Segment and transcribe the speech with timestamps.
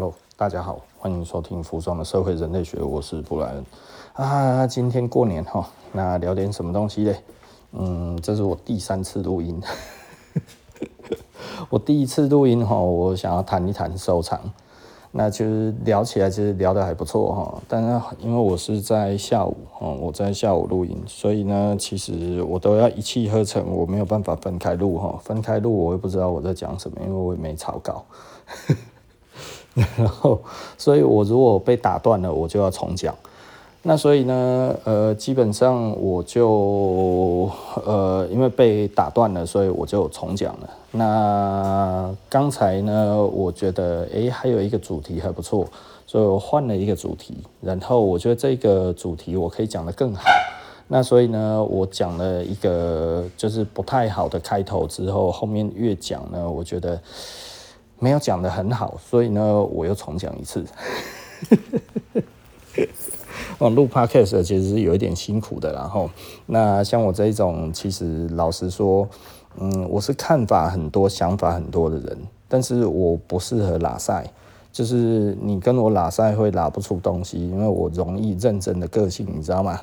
[0.00, 3.64] Hello，大家好，欢迎收听服装的社会人类学，我是布莱恩
[4.12, 4.64] 啊。
[4.64, 7.16] 今天过年哈，那聊点什么东西嘞？
[7.72, 9.60] 嗯，这是我第三次录音。
[11.68, 14.40] 我第一次录音哈，我想要谈一谈收藏。
[15.10, 28.04] 那其实聊起来其实聊得还不错哈，但是因为我是在下午哦，我在下午录音，所以呢，其实我都要一气呵成，我没有办法分开录哈，分开录我也不知道我在讲什么，因为我也没草稿。
[29.96, 30.40] 然后，
[30.76, 33.14] 所以我如果被打断了，我就要重讲。
[33.82, 37.48] 那所以呢，呃，基本上我就
[37.86, 40.68] 呃，因为被打断了，所以我就重讲了。
[40.90, 45.64] 那刚才呢，我觉得诶，还有一个主题还不错，
[46.06, 47.38] 所以我换了一个主题。
[47.60, 50.22] 然后我觉得这个主题我可以讲得更好。
[50.88, 57.00] 那所以呢，我讲了一个就是不太好的开头之后，后面越讲呢，我觉得。
[58.00, 60.64] 没有讲得很好，所以呢，我又重讲一次。
[63.58, 66.08] 哦，录 podcast 其实是有一点辛苦的，然后
[66.46, 69.08] 那像我这一种，其实老实说，
[69.58, 74.30] 嗯，我是看法很多、想法很多的人，但是我不适合拉赛，
[74.70, 79.80] 就是你跟我拉赛会拉不出东西，因为我容易认真的个性，你知道吗？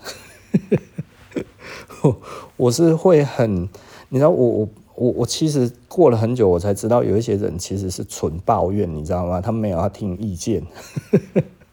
[2.55, 3.67] 我是会很，
[4.07, 4.69] 你知道我我。
[4.95, 9.41] 我我其实过了很久，我才知道有一些人其实是纯抱怨，你知道吗？
[9.41, 10.63] 他没有要听意见，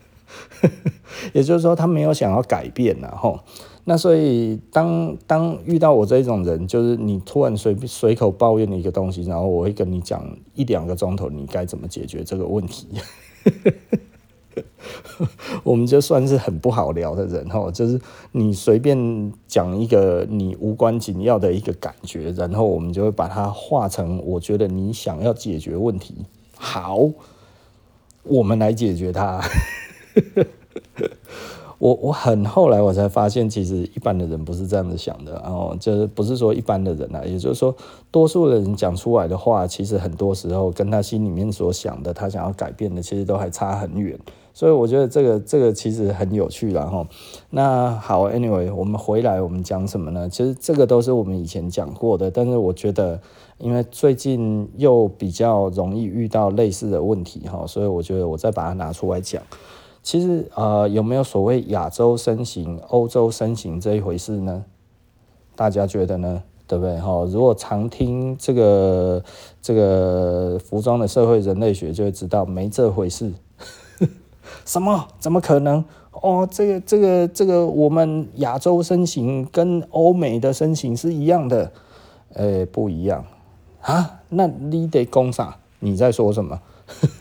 [1.32, 3.38] 也就是说他没有想要改变然后
[3.84, 12.88] 那所以当当遇到我这种人，就是你突然随随口抱怨的一个东西，然后我会跟你讲一两个钟头，你该怎么解决这个问题。
[15.64, 18.00] 我们就算是很不好聊的人哈，就是
[18.32, 26.14] 你随便讲一个你无关紧要的一个感觉，然后我们就会把它化成我觉得你想要解决问题。
[26.56, 27.10] 好，
[28.22, 29.42] 我们来解决它。
[31.78, 37.74] 我我很后来我才发现，其实一般的人不是这样子想的，然后就是不是说一般的人啊，也就是说，
[38.12, 44.16] 多数的人讲出来的话，其实很多时候跟他心里面所想的，他想要改变的，其实都还差很远。
[44.54, 47.06] 所以我觉得这个这个其实很有趣啦齁。
[47.50, 50.28] 那好，Anyway，我们回来我们讲什么呢？
[50.28, 53.20] 其实这个都是我们以前讲过的，但是我觉得
[53.58, 59.42] 因为最近又比较容易遇到类似的问题哈，所以我觉得我再把它拿出来讲。
[60.02, 64.64] 其实呃，有没有所谓亚洲身形、欧洲身形这一回事呢？
[65.54, 66.42] 大家觉得呢？
[66.66, 66.98] 对不对？
[66.98, 69.22] 哈，如果常听这个
[69.60, 73.30] 这个服装的社会人类学，就会知道没这回事。
[74.64, 75.08] 什么？
[75.18, 75.84] 怎么可能？
[76.12, 81.70] 哦，这个这个这个，我们亚洲身形跟欧美的身形是一样的？
[82.34, 83.24] 诶，不一样
[83.80, 84.20] 啊？
[84.28, 85.56] 那你得讲啥？
[85.80, 86.60] 你在说什么？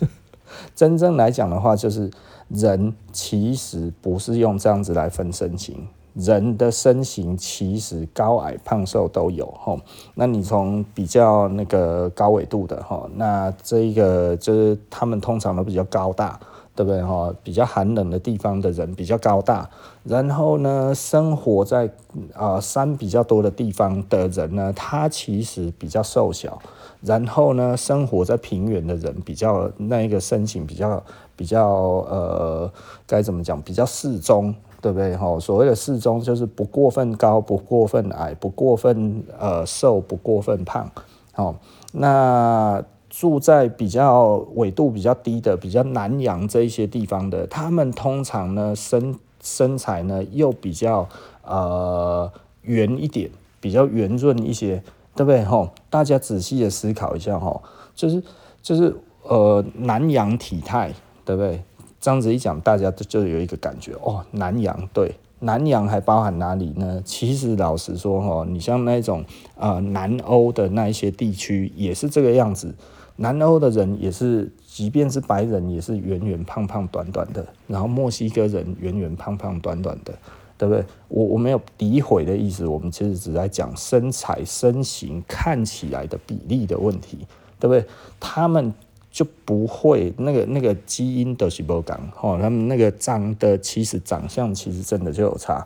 [0.75, 2.09] 真正来讲的话，就是。
[2.53, 9.73] 人其实不是用这样子来分身形，人的身形其实高矮胖瘦都有哈。
[10.15, 16.37] 那你从比较那个高纬度的哈，那这一个就是他们通常都比较高大，
[16.75, 17.33] 对不对哈？
[17.43, 19.69] 比较寒冷的地方的人比较高大，
[20.03, 21.89] 然后呢，生活在
[22.33, 26.61] 啊山比较多的地方的人呢，他其实比较瘦小。
[27.01, 31.03] 然后呢，生活在平原的人比较那一个身形比较
[31.35, 32.71] 比较呃，
[33.07, 33.59] 该怎么讲？
[33.61, 35.17] 比较适中，对不对？
[35.17, 40.89] 哈，所谓的适中就是不过分高，不过分矮，不过分呃瘦，不过分胖。
[41.35, 41.55] 哦，
[41.91, 51.07] 那住在比较纬度比较低的、比较南洋这一些地方的，他们通常呢身身材呢又比较
[51.43, 52.31] 呃
[52.63, 53.29] 圆一点，
[53.59, 54.81] 比较圆润一些。
[55.13, 55.43] 对不对？
[55.43, 57.61] 吼，大家仔细的思考一下，吼，
[57.93, 58.23] 就是
[58.61, 60.93] 就是呃，南洋体态，
[61.25, 61.61] 对不对？
[61.99, 67.01] 这样子一讲，大家就有一个感觉哦，南洋对，南洋还包含哪里呢？
[67.03, 72.73] 其实老实说，哈，你像那种呃南欧的那一些地区也是这个样子，
[73.21, 80.13] 南欧的人也是，即便是白人也是圆圆胖胖短短的，然后墨西哥人圆圆胖胖短短的。
[80.61, 80.85] 对不对？
[81.07, 87.25] 我我没有诋毁的意思，我们其实只在讲身材、身形看起来的比例的问题，
[87.59, 87.83] 对不对？
[88.19, 88.71] 他们
[89.09, 95.65] 就不会那个那个基因的细胞感，哦，他们那个长的其实长相其实真的就有差。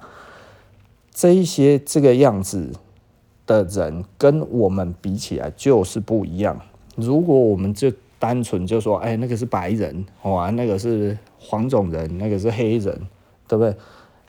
[1.12, 2.72] 这一些这个样子
[3.46, 6.58] 的人跟我们比起来就是不一样。
[6.96, 12.98] 如果我们就单纯就说，哎，那个是白人，哇，那个是黄种人，那个是黑人，
[13.48, 13.76] 对不对？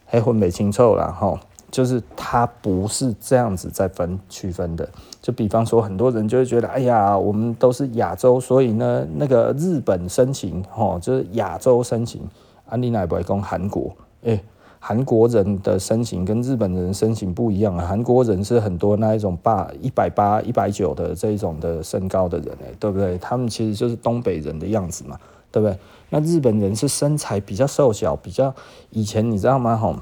[0.05, 1.41] 还混美清臭了哈，
[1.71, 4.89] 就是他不是这样子在分区分的。
[5.21, 12.23] 就比方说，很多人就会觉得，哎呀，我们都是亚洲，所以呢，那个日本深情，哦，就是亚洲深情。
[12.69, 14.41] 安利乃不会讲韩国，哎、
[14.89, 17.85] 韩国人的身形跟日本人身形不一样啊。
[17.85, 23.19] 韩国人是很多那一种八一百八、一百九的这一种的身高的人，哎，对不对？
[23.19, 25.19] 他们其实就是东北人的样子嘛，
[25.51, 25.77] 对不对？
[26.11, 28.55] 那日本人是身材比较瘦小，比较
[28.91, 29.77] 以前你知道吗？
[29.77, 29.97] 吼，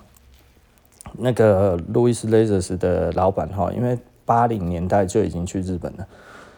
[1.14, 6.06] 那个路易斯雷泽斯的老板哈，因为八零年代就已经去日本了。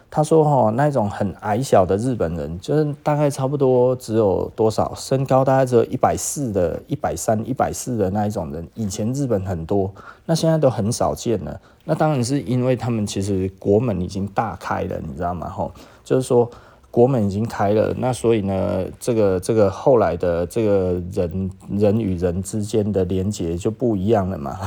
[0.08, 8.66] 他说：“哈，那种很矮小的日本人，就是大概差不多只有多少身高，大概只有一百四的、一百三、一百四的那一种人。
[8.74, 9.92] 以前日本很多，
[10.24, 11.60] 那现在都很少见了。
[11.84, 15.48] 那当然是因为他们其实国门已经大开了，你知道吗？
[15.48, 15.70] 哈，
[16.02, 16.48] 就是说
[16.90, 24.58] 国门已经开了，那所以呢，这个这个后来的这个人人与人之间的连接就不一样了嘛。”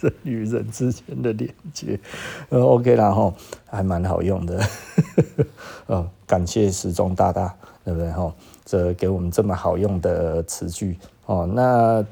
[0.00, 1.98] 人与人之间的连接，
[2.48, 3.34] 呃，OK 然后
[3.66, 4.60] 还蛮好用的，
[5.86, 8.10] 呃， 感谢时钟大大，对不对？
[8.10, 8.34] 哈，
[8.64, 10.96] 这给我们这么好用的词句
[11.26, 11.48] 哦。
[11.52, 12.04] 那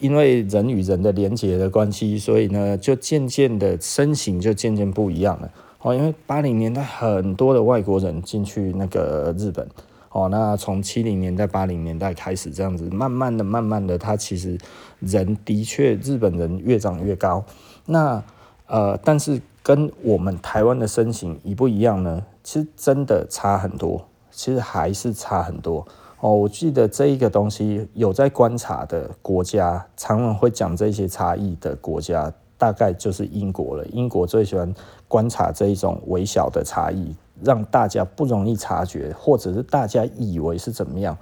[0.00, 5.50] 因为人与人的连接的关系，所以呢，就渐渐的身形就渐渐不一样了。
[5.80, 9.66] 哦，因为八零年代很多的外国人进去那个日本。
[10.14, 14.56] 哦，那从七零年代、八零年代开始这样子，慢慢的、慢慢的，他其实
[15.00, 17.44] 人的确日本人越长越高。
[17.84, 18.22] 那
[18.68, 22.22] 呃，但是跟我们台湾的身形一不一样呢？
[22.44, 25.84] 其实真的差很多，其实还是差很多。
[26.20, 33.84] 哦，我记得这一个东西有在观察的国家，常常会讲这些差异的国家，大概就是英国了。
[33.86, 34.72] 英国最喜欢
[35.08, 37.16] 观察这一种微小的差异。
[37.42, 41.16] 让大家不容易察觉，或者是大家以为是怎么样？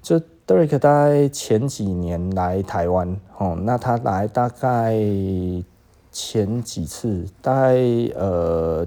[0.00, 4.96] 就 Derek 大概前几年来台湾，哦，那他来大概
[6.10, 7.74] 前几次，大概
[8.14, 8.86] 呃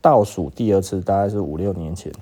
[0.00, 2.12] 倒数第二次，大概是五六年前。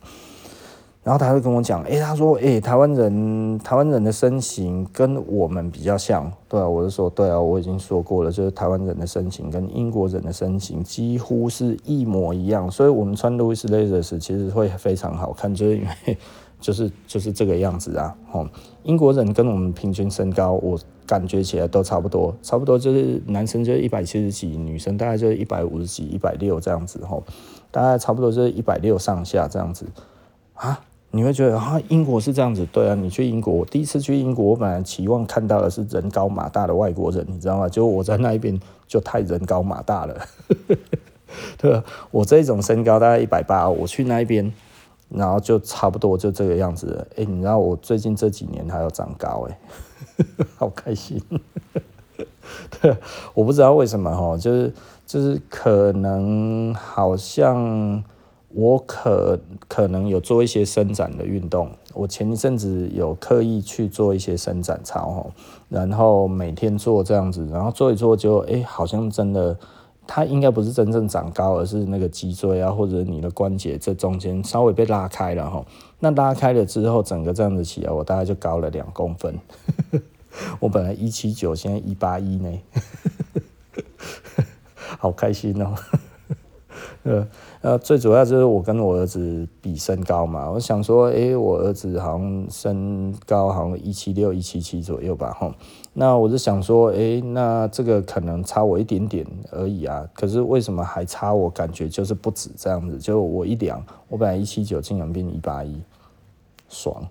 [1.03, 16.19] 然后他就跟我讲，哎、欸，他说，哎、欸，台湾人，台湾人的身形跟我们比较像，对啊，我就说，对啊，我已经说过了，就是台湾人的身形跟英国人的身形几乎是一模一样，所以我们穿 Louis Leathers 其实会非常好看，就是因为
[16.61, 18.47] 就是就是这个样子啊，哦，
[18.83, 27.25] 英国人跟我们平均身高，我感觉起来都差不多，差不多就是男生就是一百七十几，女生大概就是一百五十几、一百六这样子，吼，
[27.71, 29.87] 大概差不多就是一百六上下这样子。
[30.53, 30.79] 啊。
[31.13, 37.69] 你会觉得啊，英国是这样子，对啊，你去英国，我第一次去英国，我本来期望看到的是人高马大的外国人，你知道吗？
[37.69, 40.17] 就我在那一边就太人高马大了，
[41.59, 44.53] 对啊，我这种身高大概一百八，我去那一边，
[45.09, 47.07] 然后就差不多就这个样子了。
[47.17, 49.59] 哎，你知道我最近这几年还要长高，哎，
[50.57, 51.21] 好开心。
[52.81, 52.97] 对，
[53.35, 54.73] 我不知道为什么哈，就是
[55.07, 58.05] 就是可能好像。
[58.53, 59.39] 我可
[59.69, 65.31] 可能有做一些伸展的运动，我前一阵子有刻意去做一些伸展操，
[65.69, 69.57] 然后每天做这样子，然后做一做就哎、好像真的，
[70.05, 75.65] 它应该不是真正长高，而是那个脊椎啊或者你的关节这中间稍微被拉开了哈，
[76.01, 79.39] 那拉开了之后，整个这样子起来，我大概就高了两公分，
[80.59, 82.59] 我本来一七九，现在一八一呢，
[84.99, 85.73] 好开心哦，
[87.05, 87.29] 呃。
[87.63, 95.53] 呃，最主要就是我跟我儿子比身高嘛，我想说，诶、欸，我儿子好像身高好像一七六、一七七左右吧，吼，
[95.93, 101.51] 那我就想说，诶、欸，那这个可能差我一点点而已啊，可是为什么还差我？
[101.51, 105.83] 感觉就是不止这样子，就我一量，我本来一七九，竟然变一八一，
[106.71, 107.07] 爽。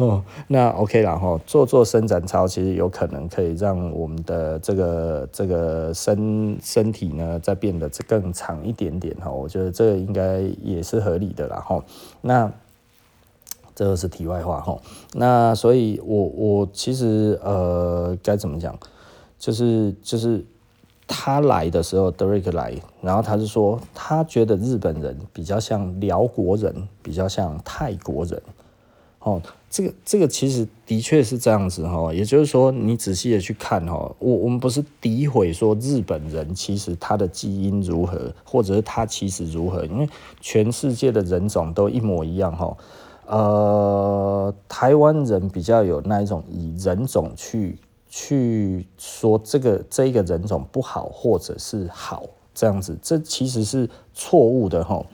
[0.00, 11.84] 哦，那 OK 了哈，做做伸展操其实有可能可以让我们的这个这个身身体呢再变得更长一点点哈，我觉得这应该也是合理的啦哈。
[12.22, 12.50] 那
[13.74, 14.78] 这个是题外话哈。
[15.12, 18.74] 那所以我我其实呃该怎么讲，
[19.38, 20.42] 就是就是
[21.06, 28.40] 他来的时候，Derek 来，然后他是说他觉得日本人比较像辽国人，比较像泰国人。
[29.20, 40.08] 哦，这个这个其实的确是这样子哈，也就是说，你仔细的去看哈，我我们不是诋毁说日本人其实他的基因如何，或者是他其实如何，因为
[40.40, 42.74] 全世界的人种都一模一样哈。
[43.26, 52.24] 呃，台湾人比较有那一种以人种去去说这个这个人种不好或者是好
[52.54, 55.04] 这样子，这其实是错误的哈。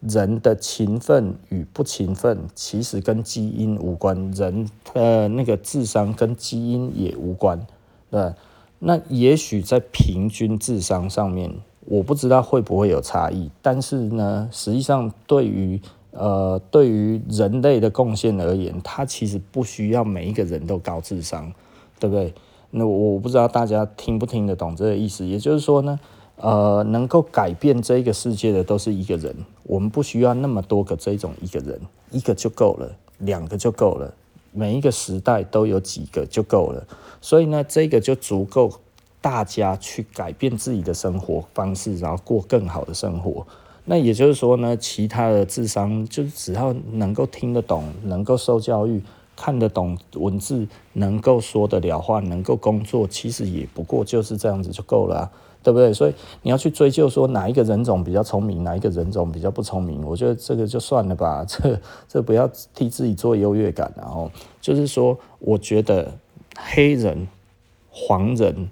[0.00, 7.66] 人的勤奋与不勤奋其实跟基因无关，人呃那个智商跟基因也无关，
[8.10, 8.32] 对。
[8.78, 15.78] 那也许在平均智商上面，我不知道会不会有差异，但是呢，实际上对于
[16.12, 21.52] 呃对于人类的贡献而言，它其实不需要每一个人都高智商，
[21.98, 22.32] 对不对？
[22.70, 26.00] 那我不知道大家听不听得懂这个意思，也就是说呢。
[26.42, 31.78] 呃，能够改变这个世界的都是一个人，我们不需要那么多个这种一个人，
[32.10, 34.10] 一个就够了，两个就够了，
[34.50, 36.82] 每一个时代都有几个就够了，
[37.20, 38.72] 所以呢，这个就足够
[39.20, 43.46] 大家去改变自己的生活方式，然后过更好的生活。
[43.84, 49.02] 那也就是说呢，其他的智商就只要能够听得懂，能够受教育，
[49.36, 55.30] 看得懂文字，能够说得了话，能够工作，其实也不过就是这样子就够了。
[55.62, 55.92] 对不对？
[55.92, 63.92] 所以你要去追究说哪一个人种比较聪明，哪一个人种比较不聪明，我觉得这个就算了吧， 这这不要替自己做优越感。
[63.96, 66.12] 然后就是说，我觉得
[66.56, 67.28] 黑人、
[67.90, 68.70] 黄人、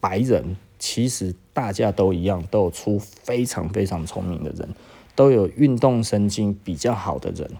[0.00, 4.68] 白人，其实大家都一样，都有出非常非常聪明的人，
[5.14, 7.50] 都有运动神经比较好的人，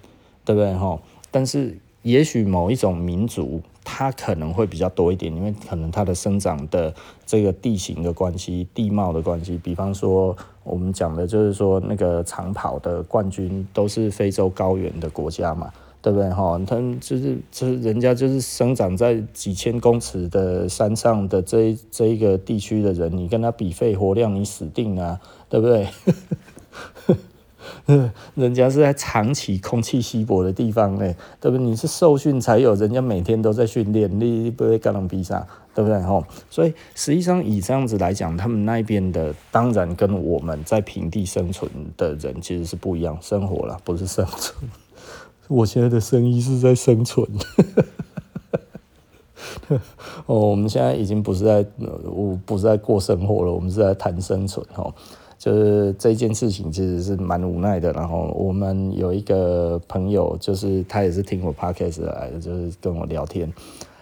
[0.44, 0.75] 对不对？
[0.75, 0.99] 哈，
[1.30, 3.61] 但是也许某一种民族。
[3.85, 6.93] 它可能会比较多一点，因为可能它的生长的
[7.26, 9.61] 这个地形的关系、地貌的关系。
[9.62, 16.31] 比方说，我们讲的就是说，那个长跑的冠军都是非洲高原的国家嘛，对不对？
[16.31, 25.87] 哈，他就是就是人家就是生长在几千公尺的山上的这这一个地区的人，你跟他比肺活量，你死定了啊，对不对？
[28.35, 31.64] 人家是在长期空气稀薄的地方呢，对不对？
[31.64, 36.00] 你是受训才有，人家每天都在训练，你不会干那比啥，对不对？
[36.02, 44.71] 吼，所以实际上以这样子来讲，他们那边的当然跟我们在平地生存的人其实是不一样，生活啦，不是生存。
[45.49, 47.26] 我现在的生意是在生存。
[50.26, 51.64] 哦，我们现在已经不是在，
[52.04, 54.94] 我不是在过生活了，我们是在谈生存，吼。
[55.38, 63.53] 就是这件事情其实是蛮无奈的，然后我们有一个朋友，就是他也是听我 podcast 来的，就是跟我聊天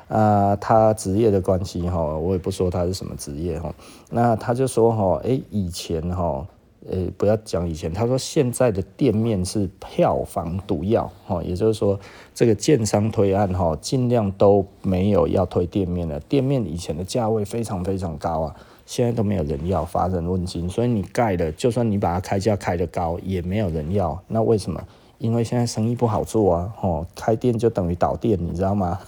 [0.08, 3.74] 啊、他职业的关系哈，我也不说他是什么职业哈，
[4.10, 6.46] 那他就说哈，哎，以前哈，
[6.86, 11.98] 呃，不要讲以前，他说现在的店面是票房毒药哈，也就是说
[12.34, 18.54] 这个建商推案哈，尽量都没有要推店面了，店面以前的价位非常非常高啊。
[18.92, 24.22] 现在都没有人要，乏人问津，所以你盖了，就算你把它开价开得高，也没有人要。
[24.28, 24.78] 那为什么？
[25.16, 26.70] 因为现在生意不好做啊！
[26.82, 29.00] 哦，开店就等于倒店，你知道吗？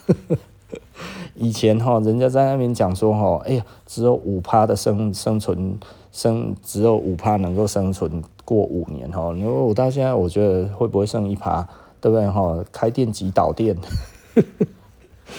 [1.37, 5.79] 以前哈，人家在那边讲说哈，哎呀，只有五趴的生生存
[6.11, 9.35] 生，只有五趴能够生存过五年哈。
[9.37, 11.69] 因为我到现在，我觉得会不会剩一趴，
[12.01, 12.65] 对不对哈？
[12.73, 13.77] 开店即倒店。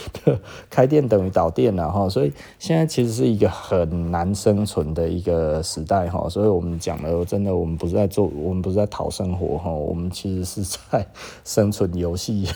[0.70, 11.06] 开店等于倒店了哈，所以现在其实是一个很难生存的一个时代哈，所以我们讲了，真的我们不是在做，我们不是在讨生活哈，我们其实是在
[11.44, 12.48] 生存游戏，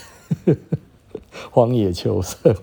[1.51, 2.55] 荒野求生，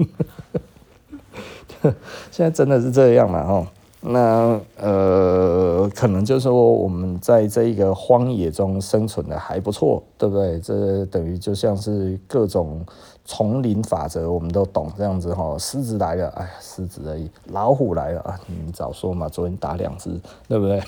[2.31, 3.67] 现在真的是这样了哈。
[4.01, 10.61] 那呃，可能就是说我们在这一个荒野中生存的还不错，对不对？
[10.61, 12.85] 这等于就像是各种。
[13.27, 20.19] 丛林法则我们都懂，这样子哈，狮子来了，哎，狮子而已；老虎来了啊，你早说嘛，昨天打两只，
[20.49, 20.81] 对不对？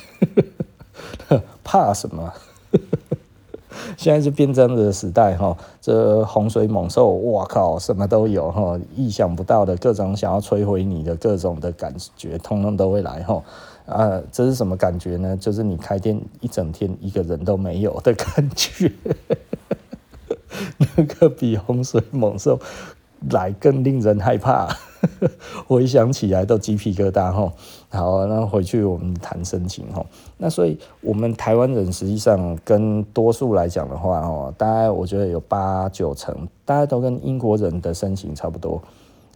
[1.64, 2.32] 怕什么？
[3.96, 13.42] 现在是变这样子的时代哈，这洪水猛兽，哇靠，什么都有哈，意想不到的各种想要摧毁你的各种的感觉，通通都会来哈。
[13.86, 15.36] 啊，这是什么感觉呢？
[15.36, 18.92] 就是你开店一整天一个人都没有的感觉。
[21.04, 22.58] 这个比洪水猛兽
[23.30, 24.68] 来更令人害怕，
[25.68, 27.52] 回想起来都鸡皮疙瘩哈。
[27.88, 30.04] 好，那回去我们谈深情哈。
[30.38, 38.82] 那所以，我们台湾人实际上跟多数来讲的话哦，大概我觉得有八九成，大家都跟英国人的身形差不多。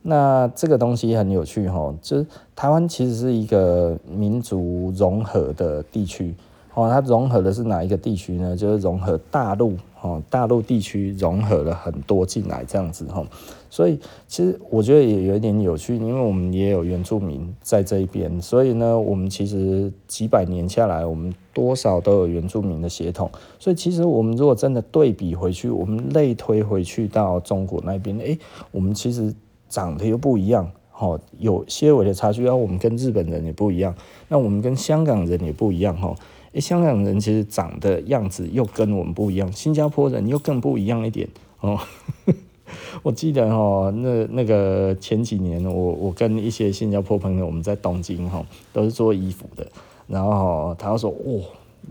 [0.03, 2.27] 那这个东西很有趣哈，就是
[2.57, 6.35] 台湾其实是一个民族融合的地区。
[6.75, 8.57] 哦，它融合的是哪一个地区呢？
[8.57, 13.25] 就是融合大陆，哦，大陆地区融合了很多进来这样子，哈。
[13.71, 23.31] 所以其实我觉得也有一点有趣，因为我们也有原住民在这一边，所以呢，我们其实几百年下来，我们多少都有原住民的血统。
[23.59, 28.39] 所以其实我们如果真的对比回去，我们类推回去到中国那边，诶，
[28.73, 29.33] 我们其实
[29.69, 32.43] 长得又不一样，哈，有些微的差距。
[32.43, 33.95] 然后我们跟日本人也不一样，
[34.29, 36.15] 那我们跟香港人也不一样，哈。
[36.53, 41.29] 诶，香港人其实长的样子又跟我们不一样，新加坡人又更不一样一点
[41.61, 41.79] 哦。
[43.03, 49.67] 我记得哦，那那个前几年，我我跟一些新加坡朋友，我们在东京哈，都是做衣服的，
[50.07, 51.41] 然后他说：“哦，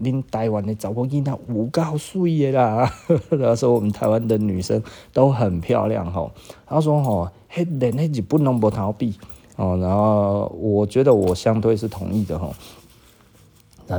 [0.01, 2.91] 恁台湾的查某囡仔有够水的啦！”
[3.29, 6.29] 他说我们台湾的女生都很漂亮哈。
[6.67, 9.15] 他说：“哦，迄连迄日本拢无逃避
[9.57, 12.49] 哦。”然后我觉得我相对是同意的哈。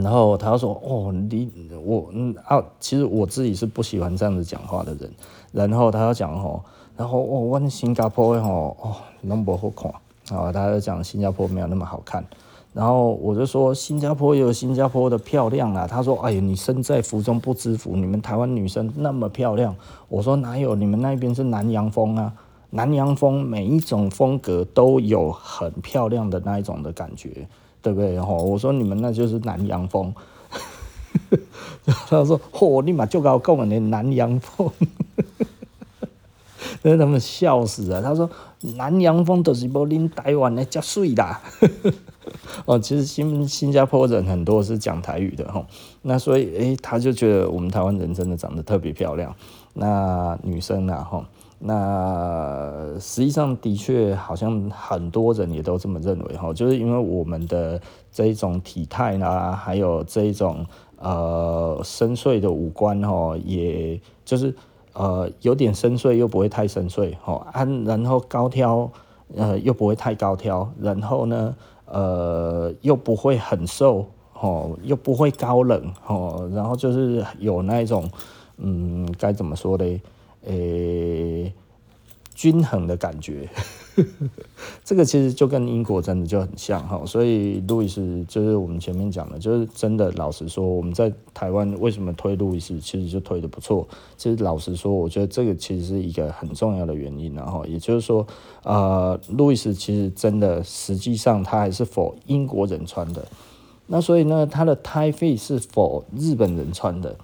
[0.01, 1.51] 然后他说：“哦，你
[1.85, 5.11] 我嗯啊，其实我自己是不喜欢这样子讲话的人。”
[5.53, 6.61] 然后他要讲哦，
[6.97, 9.93] 然后哦，我新加坡的哦，哦，那么好看
[10.39, 12.25] 啊，他就讲新加坡没有那么好看。
[12.73, 15.87] 然后我就说新加坡有新加坡的漂亮啊。
[15.87, 19.77] 他说：“哎呀，你身在福中不知福，你们台湾女生那么漂亮。”
[20.09, 20.75] 我说：“哪有？
[20.75, 22.33] 你们那边是南洋风啊，
[22.71, 27.47] 南洋风每一种风格都有很漂亮的那一种的感觉。”
[27.83, 28.19] 对不对？
[28.19, 30.15] 吼，我说你们那就是南洋风。
[31.85, 34.71] 他说：“嚯，你妈就搞跟我们南洋风。
[36.83, 38.03] ”让他们笑死了。
[38.03, 38.31] 他说
[38.77, 41.41] ：“南洋风都是不拎台湾的遮水啦。
[42.65, 45.67] ”哦，其实新新加坡人很多是讲台语的吼，
[46.03, 49.35] 那所以诶，他就觉得我们台湾人真的长得特别漂亮。
[49.75, 51.25] 那女生啊，吼。
[51.65, 60.67] 那实际上的确，好像很多人也都这么认为哈，就是因为我们的这一种体态啦，还有这一种
[60.99, 64.53] 呃深邃的五官哈，也就是
[64.93, 67.47] 呃有点深邃又不会太深邃哈，
[67.87, 68.91] 然后高挑
[69.37, 71.55] 呃又不会太高挑，然后呢
[71.87, 74.05] 呃又不会很瘦
[74.41, 78.11] 哦，又不会高冷哦，然后就是有那一种
[78.57, 80.01] 嗯该怎么说嘞？
[80.45, 81.53] 诶、
[82.35, 83.49] 均衡的感觉，
[84.85, 93.87] 这个其实就跟英国真的就很像哈，所以路易斯就是我们前面讲的，就是真的老实说，我们在台湾为什么推路易斯，其实就推得不错。
[94.17, 98.27] 其实老实说，我觉得这个其实是一个很重要的原因，然后也就是说，
[98.65, 103.25] 呃，路易斯其实真的实际上它还是否英国人穿的，
[103.87, 107.15] 那所以呢，它的泰费是否日本人穿的。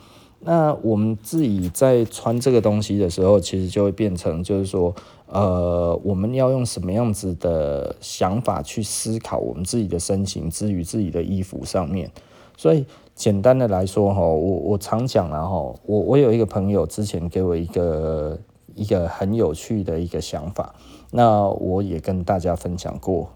[0.41, 4.95] 那我们自己在穿这个东西的时候，其实就会变成，就是说，
[5.27, 12.11] 呃，我们要用什么样子的想法去思考我们自己的身形之于自己的衣服上面。
[12.57, 18.39] 所以简单的来说，哈，我我常讲了，哈，我我有一个朋友之前给我一个
[18.77, 20.75] 一个很有趣的一个想法，
[21.11, 23.29] 那我也跟大家分享过。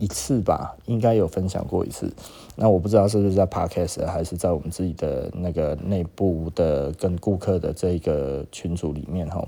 [0.00, 2.10] 一次吧，应该有分享过一次。
[2.62, 9.42] 那我不知道是不是在 Podcast 还是在我们自己的那个内部的跟顾客的这个群组里面哈。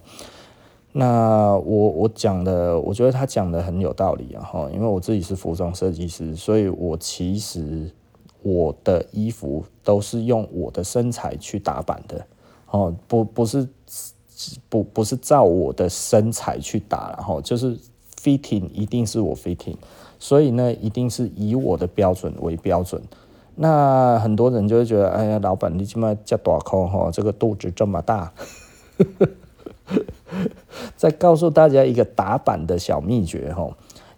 [0.92, 4.70] 那我我讲的，我觉得他讲的很有道理啊哈。
[4.72, 7.90] 因为我自己是服装设计师，所以我其实
[8.42, 12.26] 我的衣服都是用我的身材去打版的
[12.70, 13.68] 哦，不不是
[14.70, 17.78] 不不是照我的身材去打，然后就是
[18.22, 19.76] fitting 一定是我 fitting。
[20.22, 23.02] 所以呢，一定是以我的标准为标准。
[23.56, 28.32] 那很多人就会觉得，哎呀，老板你这么叫大口哈，这个肚子这么大。
[30.96, 33.68] 再告诉大家一个打板的小秘诀哈，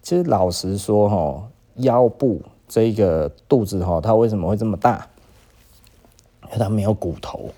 [0.03, 5.09] 其实老实说哈，腰部这个肚子哈，它为什么会这么大？
[6.43, 7.49] 因为它没有骨头，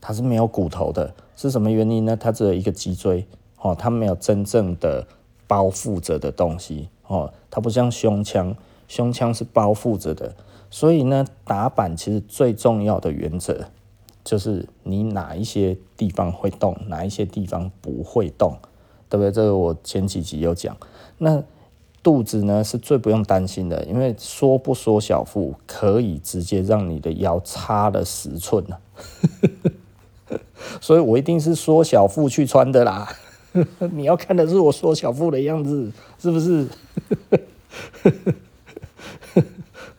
[0.00, 2.16] 它是没有骨头的，是什么原因呢？
[2.16, 3.26] 它只有一个脊椎，
[3.60, 5.04] 哦，它没有真正的
[5.48, 6.88] 包覆着的东西。
[7.10, 8.54] 哦，它不像胸腔，
[8.86, 10.32] 胸腔是包覆着的，
[10.70, 13.64] 所以呢，打板其实最重要的原则
[14.22, 18.56] 就是你哪一些地方会动，哪一些地方不会动，
[19.08, 19.32] 对不对？
[19.32, 20.76] 这个我前几集有讲。
[21.18, 21.42] 那
[22.00, 28.76] 肚子呢是最不用担心的，因为缩不缩小腹可以直接让你的腰差了十寸呢。
[30.80, 33.12] 所以我一定是缩小腹去穿的啦。
[33.92, 36.66] 你要看的是我缩小腹的样子，是不是？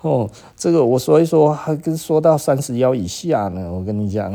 [0.01, 3.71] 哦，这个我说一说，还跟说到三十腰以下呢。
[3.71, 4.33] 我跟你讲，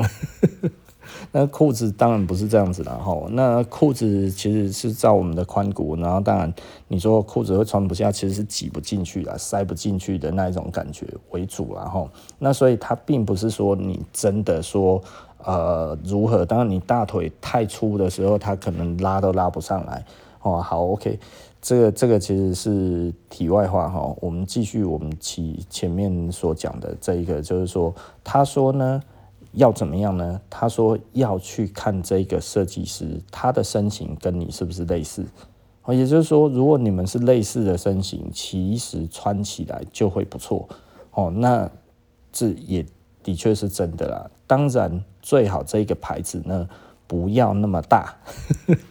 [1.33, 2.97] 那裤子当然不是这样子了。
[2.97, 6.55] 哈，那裤子其实是照我们的髋骨，然后当然
[6.87, 11.75] 你说裤子会穿不下，其实是挤不进去的，塞不进去的那一种感觉为主。
[11.75, 15.03] 然后，那所以它并不是说你真的说。
[15.47, 16.45] 呃，如何？
[16.45, 20.05] 当然，你大腿太粗的时候，它可能拉都拉不上来。
[20.43, 21.21] 哦，好，OK，
[21.63, 24.13] 这个这个其实是题外话哈。
[24.21, 29.01] 我们继续我们前前面所讲的这一个，就是说，他说呢，
[29.53, 30.41] 要怎么样呢？
[30.51, 35.25] 他说要去看这个设计师，他的身形跟你是不是类似？
[35.85, 40.69] 哦，也就是说，如果你们是类似的身形，其实穿起来就会不错。
[41.13, 41.71] 哦，那
[42.33, 42.85] 这也。
[43.23, 44.31] 的确是真的啦。
[44.47, 46.69] 当然，最好这个牌子呢
[47.09, 48.15] 不要那么大，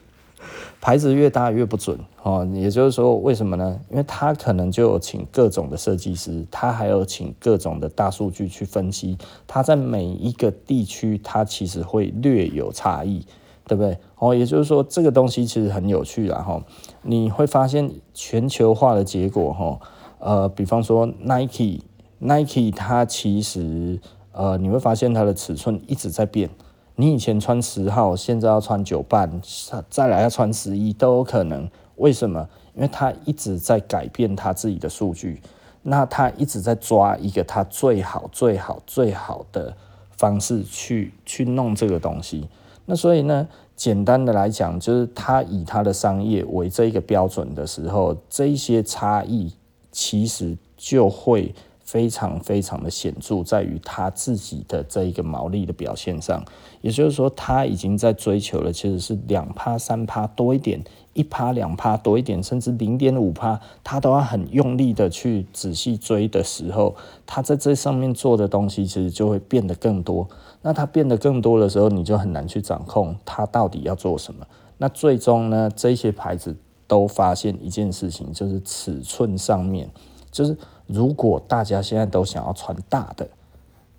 [0.82, 2.46] 牌子越大越不准哦。
[2.54, 3.80] 也就是说，为什么呢？
[3.90, 9.18] 因为他可能就有请各种的设计师，他还有请各种的大数据去分析，
[9.48, 13.26] 他在每一个地区，它其实会略有差异。
[13.68, 13.98] 对不对？
[14.20, 16.64] 哦，也就是说，这个东西其实很有趣啦，哈。
[17.02, 19.80] 你会发现全球化的结果，哈，
[20.20, 24.00] 呃，比方说 Nike，Nike 它其实，
[24.36, 26.50] 呃，你会发现它的尺寸一直在变。
[26.98, 29.42] 你以前穿十号，现在要穿九半，
[29.90, 31.70] 再来要穿十一都有可能。
[31.96, 32.48] 为什么？
[32.74, 35.42] 因为它一直在改变它自己的数据，
[35.84, 39.76] 那它一直在抓一个它最好、最好、最好的
[40.12, 42.50] 方式去去弄这个东西。
[42.86, 49.54] 那所以呢，简单的来讲，就是他以他的商业为这一个标准的时候，这一些差异
[49.92, 56.44] 其实就会非常非常的显著，在于他自己的这一个毛利的表现上。
[56.82, 60.84] 也就是说，他已经在追求了，其实是两趴三趴多一点。
[61.14, 66.94] 一趴两趴多一点，甚至零点五趴，他都要很用力的去仔细追的时候，
[67.26, 70.28] 他在这上面做的东西其实就会变得更多。
[70.62, 74.46] 那他变得更多的时候，你就很难去掌控他到底要做什么。
[74.78, 76.54] 那最终呢，这些牌子
[76.86, 79.90] 都发现一件事情，就是尺寸上面，
[80.34, 83.28] 就是如果大家现在都想要穿大的，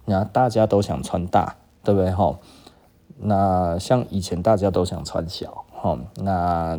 [0.04, 2.10] 那大家都想穿大，对不对？
[2.10, 2.38] 哈，
[3.18, 6.78] 那像以前大家都想穿小，哈，那。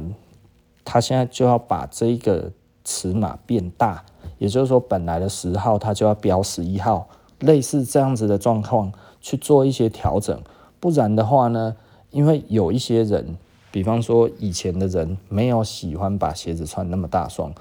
[0.89, 2.49] 他现在就要把这个
[2.85, 4.05] 尺码变大，
[4.37, 7.09] 也就是说，本来的十号他就要标十一号，
[7.41, 10.41] 类似这样子的状况去做一些调整。
[10.79, 11.75] 不然的话呢，
[12.09, 13.37] 因为有一些人，
[13.69, 17.51] 比方说以前的人没有喜欢把鞋子穿那么大双，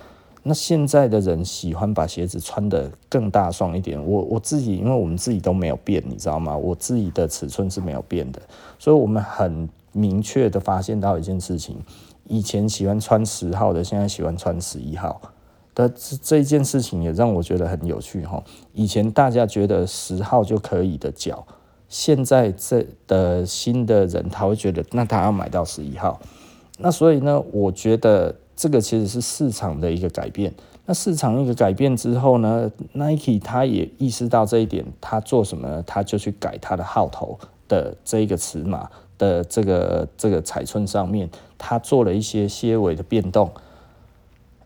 [0.48, 4.00] 那现在的人喜欢把鞋子穿得更大双一点。
[4.00, 6.56] 我我自己，因为我们自己都没有变，你知道吗？
[6.56, 8.40] 我自己的尺寸是没有变的，
[8.78, 11.76] 所以我们很明确的发现到一件事情。
[12.28, 15.20] 以前喜欢穿十号的，现在喜欢穿十一号
[15.74, 18.40] 的这这一件事情也让我觉得很有趣哈。
[18.72, 21.44] 以前大家觉得十号就可以的脚，
[21.88, 26.20] 现在这的新的人他会觉得，那他要买到十一号。
[26.78, 30.52] 那所以呢，我觉得这个其实是市场的一个改变。
[30.86, 35.84] 那市场一个改变之后呢，Nike 他也意识到这一点，他做什么呢？
[35.86, 37.38] 他就去改他的号头
[37.68, 38.88] 的这一个尺码。
[39.18, 43.50] 的这个这个尺寸上面，他做了一些些微的变动。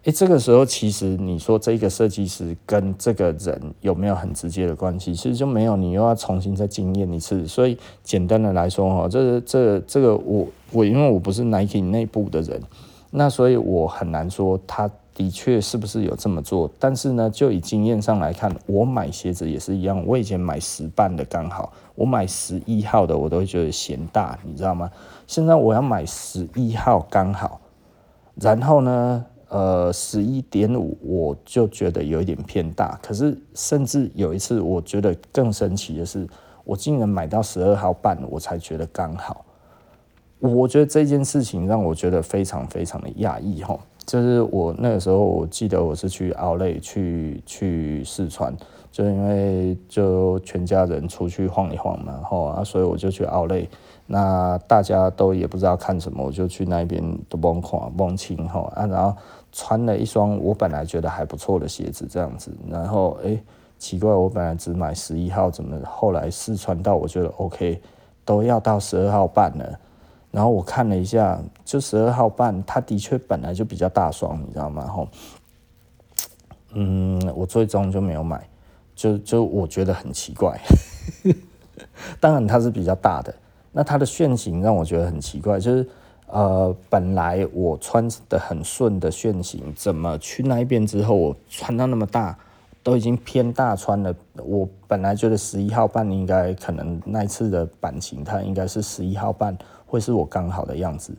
[0.02, 5.14] 诶，这个时候其实你说这个设计师跟这个人有没有很直接的关系？
[5.14, 7.46] 其实就没有，你又要重新再经验一次。
[7.46, 12.60] 所以简单的来说哈，这这这个我我因为我不是 Nike 内部的人，
[13.10, 14.90] 那所以我很难说他。
[15.12, 16.70] 的确是不是有这么做？
[16.78, 20.02] 但是呢，就以经验上来看，我买鞋子也是一样。
[20.06, 24.88] 我以前买十半的刚好，我买十一号的我都觉得嫌大，你知道吗？
[25.26, 27.60] 现在我要买十一号刚好，
[28.36, 32.98] 然后呢，呃，十一点五我就觉得有一点偏大。
[33.02, 36.26] 可是甚至有一次，我觉得更神奇的是，
[36.64, 39.44] 我竟然买到十二号半，我才觉得刚好。
[40.40, 43.78] 我觉得这件事情让我觉得非常非常的讶异哈。
[44.06, 48.52] 就是我那个时候，我记得我是去奥莱去去试穿，
[48.90, 53.64] 就因为就全家人出去晃一晃嘛，哈，所以我就去奥莱。
[54.06, 59.16] 那大家都也不知道看什么，我就去那边都蹦看蒙清哈啊，然后
[59.52, 63.38] 穿了一双我本来觉得还不错的鞋子这样子，然后哎、
[63.78, 67.80] 奇怪，我本来只买十一号，怎么后来试穿到我觉得 OK，
[68.24, 69.78] 都要到十二号半了。
[70.30, 74.86] 然后我看了一下，就十二号半，它的确本来就比较大双，你知道吗？
[74.86, 75.08] 吼，
[76.72, 78.48] 嗯，我最终就没有买，
[78.94, 80.56] 就就我觉得很奇怪。
[82.20, 83.34] 当然它是比较大的，
[83.72, 85.88] 那它的楦型让我觉得很奇怪，就是
[86.28, 92.38] 呃，本来我穿的很顺的楦型，怎么去那一边之后，我穿到那么大，
[92.84, 94.14] 都已经偏大穿了。
[94.44, 99.58] 我本来觉得十一号半应该可能那一次的版型，它应该是十一号半。
[99.90, 101.12] 会是我刚好的样子。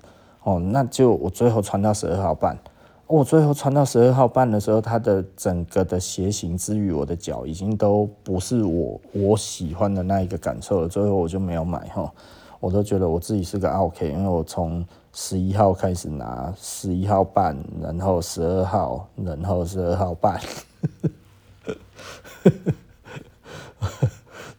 [0.43, 2.57] 哦，那就我最后穿到十二号半，
[3.05, 12.11] 我最后穿到十二号半的时候，它的整个的鞋型之于我的脚已经都不是我我喜欢的那一个感受了，最后我就没有买哈，
[12.59, 20.39] 我都觉得我自己是个 OK，因为我从十一号开始拿十一号半，然后十二号，然后十二号半。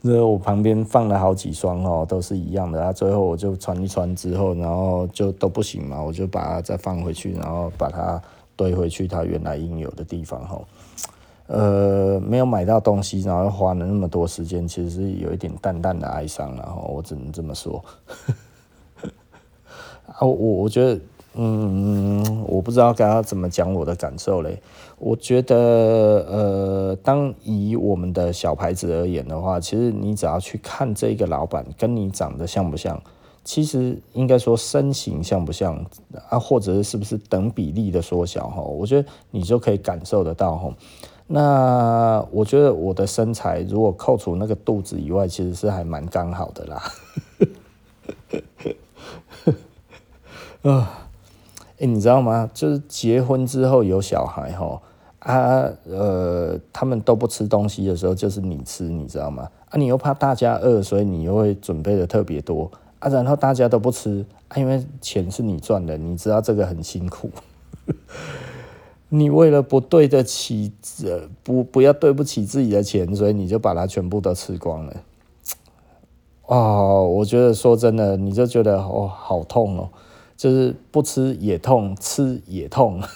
[0.04, 2.84] 那我旁边放了好几双哦，都是一样的。
[2.84, 8.20] 啊，最后我就穿一穿之后，然后就都不行嘛，我就把它再放回去，然后把它
[8.56, 10.60] 堆回去它原来应有的地方哈。
[11.46, 17.84] 呃，没有买到东西，然后花了那么多时间，其实是有一点淡淡的哀伤，然后我只能这么说。
[20.06, 21.00] 啊，我我觉得，
[21.34, 24.60] 嗯，我不知道该要怎么讲我的感受嘞。
[25.04, 25.56] 我觉得，
[26.30, 33.02] 呃，当以我们的小牌子而言的话，其实你只要去看这个老板跟你长得像不像，
[33.42, 35.84] 其实应该说身形像不像
[36.28, 40.72] 啊，或者是不是等比例的缩小哈，我觉得你就可以感受得到哈。
[41.26, 46.80] 那我觉得我的身材如果扣除那个肚子以外，其实是还蛮刚好的啦。
[50.62, 51.01] 啊，
[51.82, 52.48] 哎，你知道吗？
[52.54, 54.80] 就是结婚之后有小孩哈。
[55.18, 59.48] 啊，呃，他们都不吃东西的时候，就是你吃，你知道吗？
[59.68, 63.08] 啊，你又怕大家饿，所以你又会准备的特别多啊。
[63.08, 67.30] 然后大家都不吃啊，因为钱是你赚的，你知道这个很辛苦。
[69.10, 70.72] 你为了不对得起，
[71.04, 74.94] 呃，不不要对不起自己的钱，所以你就把它全部都吃光了。
[76.46, 79.88] 哦，我觉得说真的，你就觉得哦，好痛哦，
[80.42, 83.00] 就是不吃也痛，吃也痛。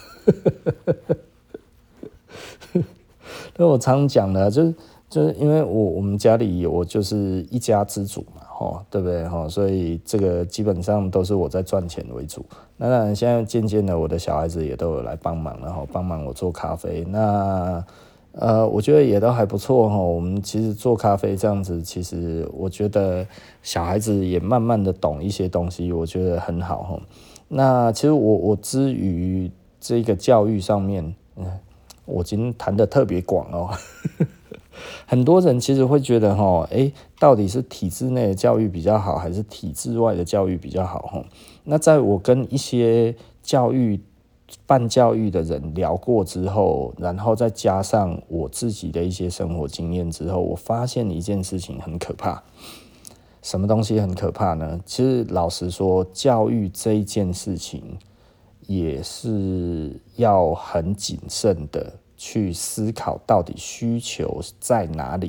[3.56, 4.72] 那我常讲的，就是
[5.10, 9.26] 就是因为我我们家里我就是一家之主嘛，吼，对不对？
[9.26, 12.46] 吼，所以这个基本上都是我在赚钱为主。
[12.76, 17.04] 那当然，现在渐渐的，我的小孩子也都有来帮忙，然后帮忙我做咖啡。
[17.08, 17.84] 那
[18.38, 19.96] 呃，我觉得也都还不错哈。
[19.96, 23.26] 我们其实做咖啡这样子，其实我觉得
[23.62, 27.00] 小孩子也慢慢的懂一些东西，我觉得很好哈。
[27.48, 31.44] 那其实我我之于这个教育上面，嗯。
[32.08, 33.68] 我今天谈的特别广哦，
[35.08, 41.00] 很多人其实会觉得哈，诶，到底是体制内的教育比较好，还是体制外的教育比较好？
[41.12, 41.24] 哈，
[41.64, 43.98] 那在我跟一些教育
[44.66, 52.42] 办教育的人聊过之后，然后再加上我自己的一些生活经验之后，我发现一件事情很可怕。
[53.42, 54.80] 什么东西很可怕呢？
[54.84, 57.98] 其实老实说，教育这一件事情。
[58.68, 65.28] 也是要很谨慎的去思考到底需求在哪里，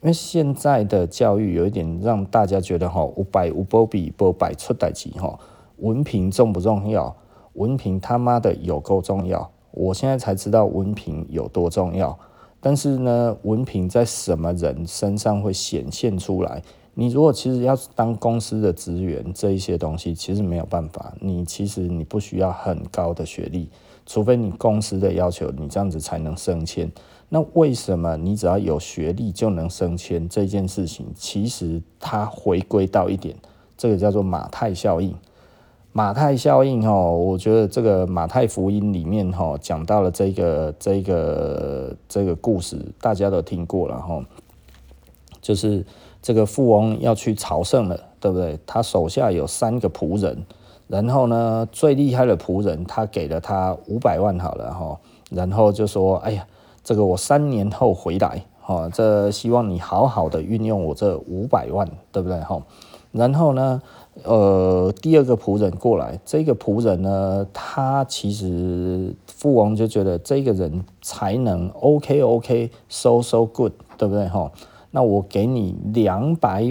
[0.00, 5.36] 因为现在的教育有一点让大家觉得哈，五百五波比波百出代级哈，
[5.78, 7.12] 文凭重不重要？
[7.58, 9.50] 文凭他妈的有够重要！
[9.72, 12.16] 我现在才知道文凭有多重要，
[12.60, 16.62] 但是呢，文凭在什么人身上会显现出来？
[16.94, 21.14] 你如果其实要当公司的职员，这一些东西其实没有办法。
[21.20, 23.68] 你其实你不需要很高的学历，
[24.06, 26.90] 除非你公司的要求，你这样子才能升迁。
[27.28, 31.06] 那为什么你只要有学历就能升迁这件事情？
[31.14, 33.36] 其实它回归到一点，
[33.76, 35.14] 这个叫做马太效应。
[35.92, 44.24] 马太效应哦，我觉得这个马太福音里面哈讲到了这个这个这个故事，大家都听过了哈，
[45.40, 45.84] 就是。
[46.20, 48.58] 这个富翁要去朝圣了，对不对？
[48.66, 50.44] 他手下有三个仆人，
[50.88, 54.98] 然后呢，最厉害的仆人他给了他五百万好了哈，
[55.30, 56.44] 然后就说：“哎呀，
[56.82, 62.38] 这个我三年后回来，哈，这希望你好好的运用我这五百万，对不对？
[62.40, 62.60] 哈，
[63.12, 63.80] 然后呢，
[64.24, 74.28] 呃，第二个仆人过来，这个仆人呢，他其实富翁就觉得这个人才能 OK OK，so so good，对不对？
[74.28, 74.50] 哈。”
[74.90, 76.64] 那我给你两百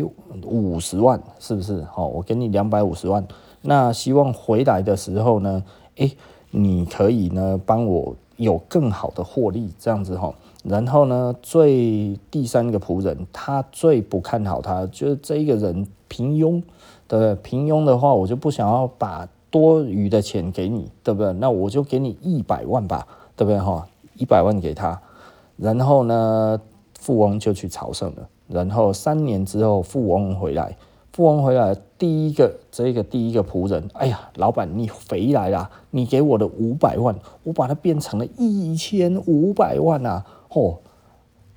[0.44, 1.84] 五十万，是不是？
[1.84, 3.26] 好，我给你两百五十万。
[3.62, 5.64] 那希望回来的时候呢，
[5.98, 6.12] 诶，
[6.50, 10.34] 你可以呢帮我有更好的获利，这样子哈。
[10.64, 16.62] 然后呢，最第三个仆人，他最不看好他，就是这个人平庸，
[17.08, 17.36] 对不对？
[17.36, 21.34] 平庸的话，我就不想要把多余的钱给你，对不对？
[21.34, 23.60] 那我就给你一百万吧，对不对？
[23.60, 25.02] 哈，一百万给他，
[25.58, 26.60] 然后呢？
[27.00, 30.76] 富翁就去朝圣了，然后三年之后，富翁回来，
[31.14, 40.26] 富翁回来，第一个这个第一个仆人，哎呀，老板你回来啦，你给我的五百万，我把它变成了一千五百万啊！
[40.50, 40.76] 嚯，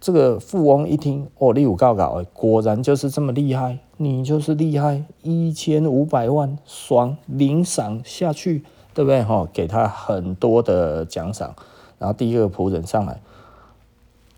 [0.00, 9.22] 这个富翁一听，哦，你有搞搞，果然就是这么厉害，你就是厉害，一千五百万，爽，领赏下去，对不对？
[9.22, 11.54] 哈，给他很多的奖赏，
[11.98, 13.20] 然后第一个仆人上来，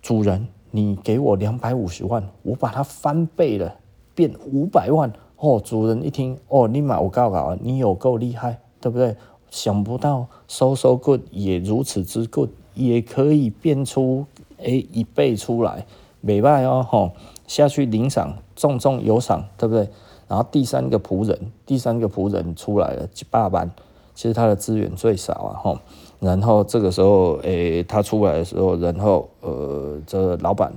[0.02, 0.48] 主人。
[0.74, 3.74] 你给我两百五十万，我把它翻倍了，
[4.14, 5.12] 变五百万。
[5.36, 9.14] 哦，主人一听，哦，立马我告告你，你有够厉害，对不对？
[9.50, 14.24] 想不到，so so good 也如此之 good，也可以变出
[14.62, 15.86] 诶一倍出来，
[16.20, 17.12] 没办哦，吼，
[17.46, 19.88] 下去领赏，重重有赏，对不对？
[20.28, 23.70] 然后第三个仆人，第三个仆人出来了，一百万，
[24.14, 25.78] 其实他的资源最少啊，吼。
[26.20, 30.72] 然后这个时候，诶，他出来的时候，然后呃，这老板，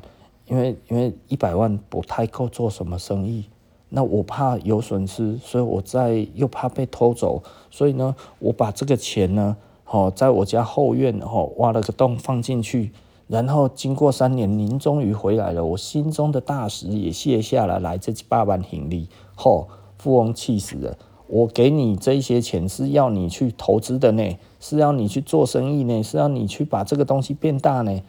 [0.47, 3.45] 因为因为一百万不太够做什么生意，
[3.89, 9.55] 那我怕有损失，所以我在又怕被偷走，所以呢，我把这个钱呢，
[9.87, 12.91] 哦，在我家后院哦挖了个洞放进去，
[13.27, 20.97] 然后经过三年，您终于回来了，我心中的大石也卸下了，来这八万行李，吼，富翁气死了。
[21.27, 27.99] 我给你这些钱是要你去投资的呢，是要你去做生意呢，是要你去把这个东西变大呢。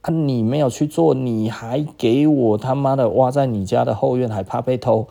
[0.00, 5.06] 啊，你没有去做，你还给我他妈的挖在你家的后院，还怕被偷？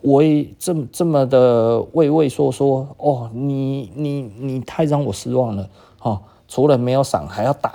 [0.00, 5.68] 我也这么这么的畏畏缩缩哦，你你你太让我失望了
[6.00, 6.22] 哦！
[6.48, 7.74] 除了没有赏，还要打。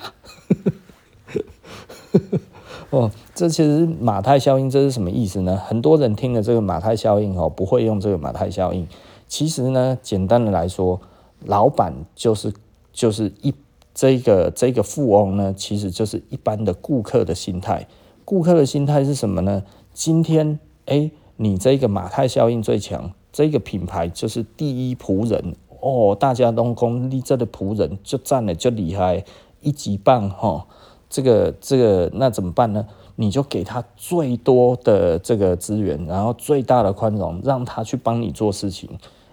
[2.90, 5.56] 哦，这其实马太效应，这是什么意思呢？
[5.56, 8.88] 很多人听了这个马太效应哦，不会用这个马太效应。
[9.28, 11.00] 其实呢，简单的来说，
[11.46, 12.52] 老板就是
[12.92, 13.54] 就是一
[13.94, 17.88] 这个这个富翁呢，其实就是一般的顾客的心态。
[18.26, 19.64] 顾客的心态是什么呢？
[19.94, 29.24] 今天哎，你这个马太效应最强，这个品牌就是第一仆人哦，大家都讲你这的仆人就赞了，就厉害，
[29.62, 30.66] 一级棒哈、哦。
[31.10, 32.86] 这个这个那怎么办呢？
[33.16, 38.90] 你就给他最多的这个资源，然后最大的宽容，让他去帮你做事情。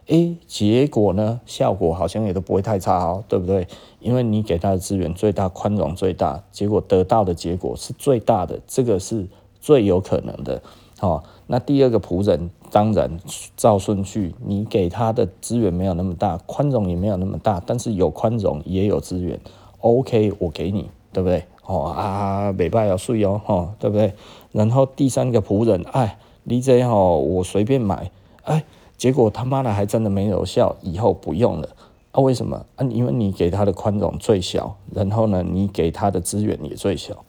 [0.06, 1.40] 诶，结果呢？
[1.46, 3.66] 效果好像也都不会太差哦，对不对？
[4.00, 9.26] 因为你给他的资源最大，宽容最大，结果得到的结果是最大的，这个是
[9.60, 10.62] 最有可能的。
[11.00, 13.18] 哦，那第二个仆人，当然
[13.56, 19.38] 照顺序，你给他的资源没有那么大，宽容也没有那么大，但是有宽容也有资源
[19.80, 21.44] ，OK，我给你，对不对？
[21.66, 24.14] 哦啊，没办法税哦，哦，对不对？
[24.52, 28.10] 然后第三个仆人，哎，你这样哦，我随便买，
[28.44, 28.64] 哎。
[28.96, 31.68] 结果他妈的还真的没有效，以后不用了
[32.12, 32.20] 啊？
[32.22, 32.86] 为什么啊？
[32.88, 37.22] 因为你给他的宽容最小，然后呢，你给他的资源也最小，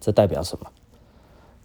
[0.00, 0.66] 这代表什么？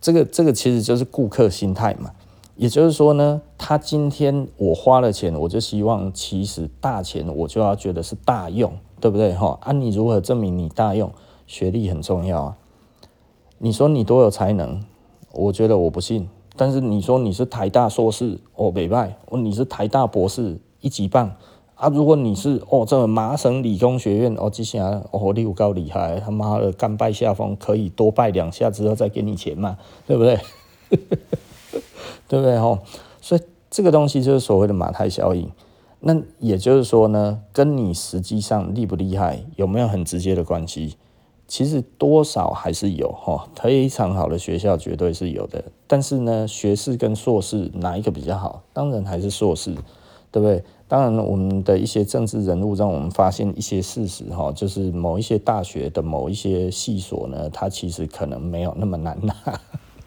[0.02, 2.10] 这个这个其实就是顾客心态嘛。
[2.56, 9.34] 也就是说呢，他今天我花了钱，我就希望其实大钱我就要觉得是大用，对不对？
[9.34, 11.12] 哈啊，你如何证明你大用？
[11.48, 12.58] 学历很重要啊。
[13.58, 14.84] 你说你多有才能，
[15.34, 16.30] 我觉得我不信。
[16.56, 21.32] 但是你说你是台大硕士哦，北拜哦，你是台大博士一级棒
[21.76, 21.90] 啊！
[21.90, 30.40] 如果你是哦，这个麻省理工学院哦，接下来哦，你有够厉害，他妈的甘拜下风，可以多拜两下之后再给你钱嘛，对不对？
[32.28, 32.80] 对不对哦？
[33.22, 35.50] 所以这个东西就是所谓的马太效应。
[36.04, 40.98] 那也就是说呢，跟你实际上厉不厉害有没有很直接的关系？
[41.48, 45.64] 其实多少还是有哈，非常好的学校绝对是有的。
[45.86, 48.64] 但是呢，学士跟硕士哪一个比较好？
[48.74, 49.74] 当然还是硕士，
[50.32, 50.64] 对不对？
[50.88, 59.36] 当然，我们的一些政治人物让我们发现一些事实哈，就是某一些大学的某一些系所呢，它其实可能没有那么难拿，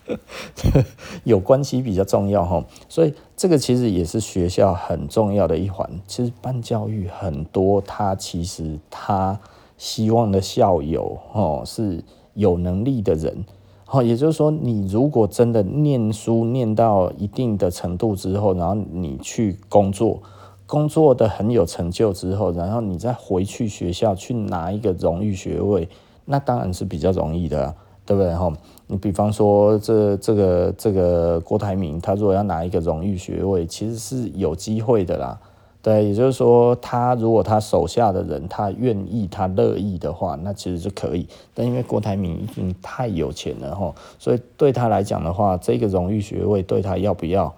[1.25, 2.64] 有关系比较重要哈。
[2.88, 5.88] 所以这个其实也是学校很重要的一环。
[6.07, 9.38] 其实办教育很多，他其实他。
[9.77, 12.03] 希望的校友哦，是
[12.35, 13.45] 有能力的人，
[13.90, 20.23] 哦，也就是说，你如果真的念书念到一定的程度之后，然后你去工作，
[20.64, 25.88] 工作的很有成就之后，然后你再回去学校去拿一个荣誉学位，
[26.25, 27.75] 那当然是比较容易的，
[28.07, 28.33] 对不对？
[28.33, 28.53] 哈，
[28.87, 35.38] 你比方说这这个这个郭台铭，他如果要拿一个荣誉学位，其实是有机会的啦。
[35.81, 41.29] 对，也就是说，他如果他手下的人他愿意、他乐意的话，那其实是可以。
[41.53, 47.55] 但因为郭台铭已经太有钱了哈，所以对他来讲的话，这个荣誉学位对他要不要，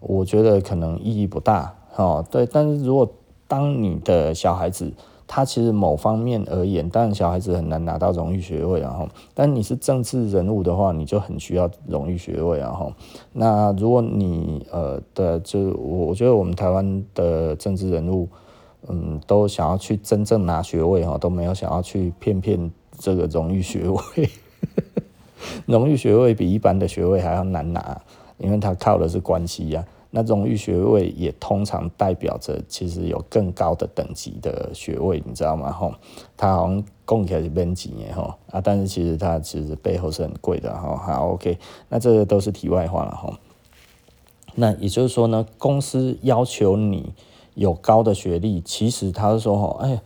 [0.00, 2.22] 我觉得可能意义不大哈。
[2.30, 3.10] 对，但是如果
[3.48, 4.92] 当你的小孩子，
[5.34, 12.92] 他其实某方面而言，当然小孩子很难拿到荣誉学位，然后，但你是政治人物的话，你就很需要荣誉学位，然后，
[13.32, 18.28] 那如果你呃的，就我我觉得我们台湾的政治人物，
[18.88, 24.28] 嗯，都想要去真正拿学位哈，都没有想要去骗骗这个荣誉学位，
[25.64, 27.98] 荣誉学位比一般的学位还要难拿，
[28.36, 29.82] 因为他靠的是关系呀。
[30.14, 35.72] 那荣誉学位也通常代表着其实有更高的等级的学位，你知道吗？
[35.72, 35.94] 吼，
[36.36, 40.94] 它好像供起来是免钱的吼啊，但是其实它其实背后是很贵的哈。
[40.98, 41.58] 好，OK，
[41.88, 43.32] 那这个都是题外话了吼。
[44.54, 47.14] 那也就是说呢，公司要求你
[47.54, 50.02] 有高的学历，其实他是说吼，哎，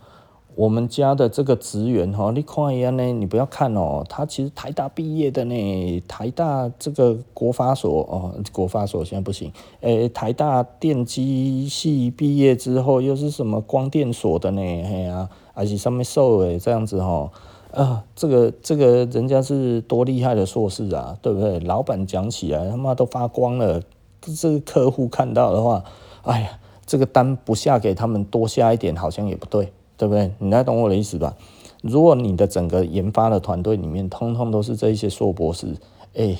[0.57, 14.59] 我们家的这个职员哈，你看一下呢，你不要看哦，他其实台大毕业的呢，台大这个国发所哦，国发所现在不行，诶，台大电机系毕业之后又是什么光电所的呢？
[14.59, 17.31] 嘿呀，还是上面授诶，这样子哈，
[17.71, 21.59] 啊，这个这个人家是多厉害的硕士啊，对不对？
[21.59, 23.79] 老板讲起来他妈都发光了，
[24.21, 25.83] 这个客户看到的话，
[26.23, 29.71] 哎呀，这个单不下给他们多下一点，好像也不对。
[29.97, 30.31] 对不对？
[30.39, 31.35] 你来懂我的意思吧？
[31.81, 35.75] 如果你的整个研发的团队里面，通通都是这一些硕博士，
[36.15, 36.37] 哎，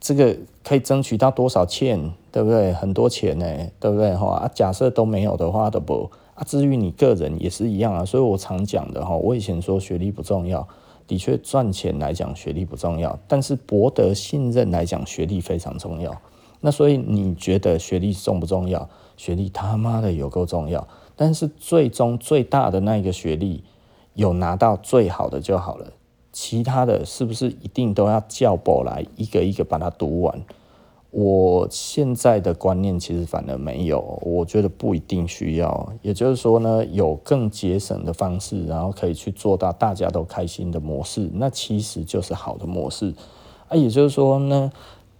[0.00, 2.12] 这个可以争取到多少钱？
[2.30, 2.72] 对不对？
[2.72, 3.46] 很多钱呢，
[3.78, 4.14] 对不对？
[4.16, 6.42] 哈啊，假设都没有的话，都不啊。
[6.44, 8.04] 至于你个人也是一样啊。
[8.04, 10.66] 所以我常讲的哈，我以前说学历不重要，
[11.06, 16.16] 的确赚钱来讲学历不重要，但是博得信任来讲学历非常重要。
[16.60, 18.88] 那所以你觉得学历重不重要？
[19.16, 20.86] 学历他妈的有够重要。
[21.16, 23.62] 但是最终最大的那一个学历
[24.14, 25.92] 有拿到最好的就好了，
[26.32, 30.42] 其他的是不是一定都要叫过来一个一个把它读完？
[31.10, 35.92] 我现在的观念其实反而没有，我觉得不一定需要。
[36.00, 43.14] 也就是说呢，有更节省的方式，然后可以去做到大家都开心的模式，那其实就是好的模式
[43.68, 43.76] 啊。
[43.76, 44.72] 也就是说呢，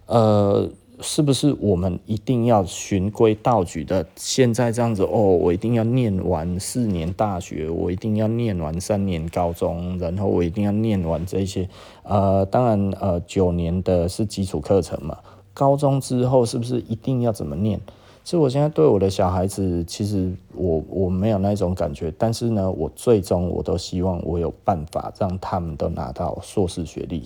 [0.07, 0.69] 呃。
[1.03, 4.03] 是不是我们一定要循规蹈矩的？
[4.15, 11.69] 现在这样子哦，我一定要念完四年大学，我一定要念完三年高中，然后我一定要念完这些。
[12.03, 15.17] 呃，当然，呃，九年的是基础课程嘛。
[15.53, 17.79] 高中之后是不是一定要怎么念？
[18.23, 27.23] 其实我现在对我的小孩子，其实我我没有那种感觉，但是呢，我最终我都希望我有办法让他们都拿到硕士学历。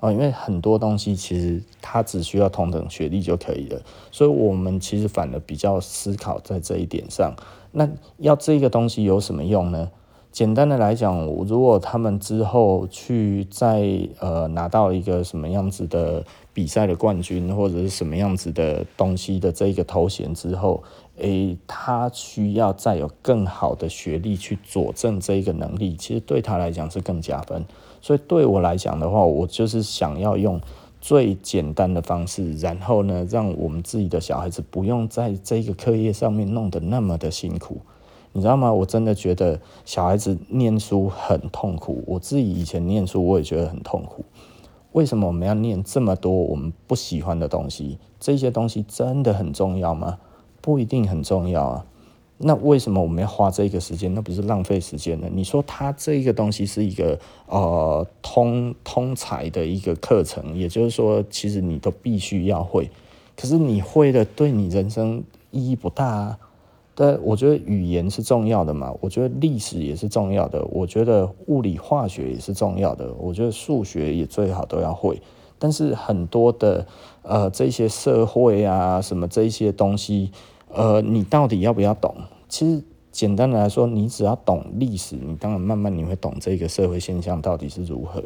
[0.00, 3.80] 哦，因为很多东西其实它只需要同等学历就可以了，
[4.10, 7.34] 所以我们其实反而比较思考在这一点上。
[7.72, 9.90] 那要这个东西有什么用呢？
[10.32, 16.24] 简单的来讲，如果他们之后去再呃拿到一个什么样子的
[16.54, 20.84] 比赛的冠军，或者是什么样子的东西的这个头衔之后，
[21.16, 27.64] 诶，他需要再有更好的学历去佐证这个能力，其实对他来讲是更加分。
[28.00, 30.60] 所以对我来讲的话，我就是想要用
[31.00, 37.78] 最简单的方式，然后呢，让我们自己的小孩子不用在这个课业上面弄得那么的辛苦，
[38.32, 38.72] 你知道吗？
[38.72, 44.24] 我真的觉得小孩子念书很痛苦，我自己以前念书我也觉得很痛苦。
[44.92, 47.98] 为什么我们要念这么多我们不喜欢的东西？
[48.18, 50.18] 这些东西真的很重要吗？
[50.60, 51.86] 不一定很重要啊。
[52.42, 54.14] 那为什么我们要花这个时间？
[54.14, 55.28] 那不是浪费时间呢？
[55.30, 62.90] 你说它这个东西是一个呃通通才的一个课程，也就是说，其实你都必须要会。
[63.36, 66.38] 可是你会的，对你人生意义不大啊。
[66.94, 75.20] 但我觉得语言是重要的嘛，我觉得历史也是重要的，我觉得物理化学也是重要的，我觉得数学也最好都要会。
[75.58, 76.86] 但是很多的
[77.20, 80.32] 呃这些社会啊什么这些东西。
[80.72, 82.14] 呃，你到底要不要懂？
[82.48, 88.22] 其实简单的来说，你只要懂历史，你当然慢慢你会懂这个社会现象到底是如何。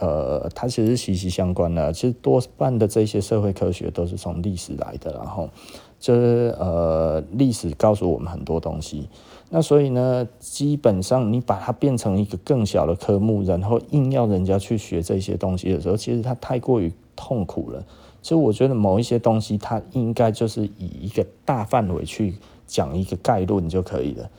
[0.00, 1.92] 呃，它其实息息相关的。
[1.92, 5.50] 其实多半的这些社会科学都是从历史来的，然后
[5.98, 9.08] 就是呃，历史告诉我们很多东西。
[9.50, 17.84] 那所以呢，基本上你把它变成一个更小的科目，然后硬要人家去学这些东西的时候，其实它太过于痛苦了。
[18.22, 22.34] 所以我觉得某一些东西，它应该就是以一个大范围去
[22.66, 24.30] 讲一个概论就可以了。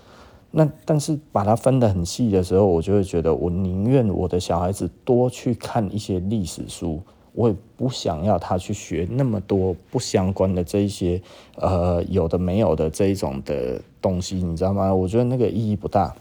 [0.52, 7.02] 那但是把它分得很细的时候，我就会觉得，我宁愿我的小孩子多去看一些历史书，
[7.34, 11.22] 我也不想要他去学那么多不相关的这一些
[11.58, 14.96] 呃有的没有的这一种的东西，你知道吗？
[14.96, 16.16] 我觉得那个意义不大。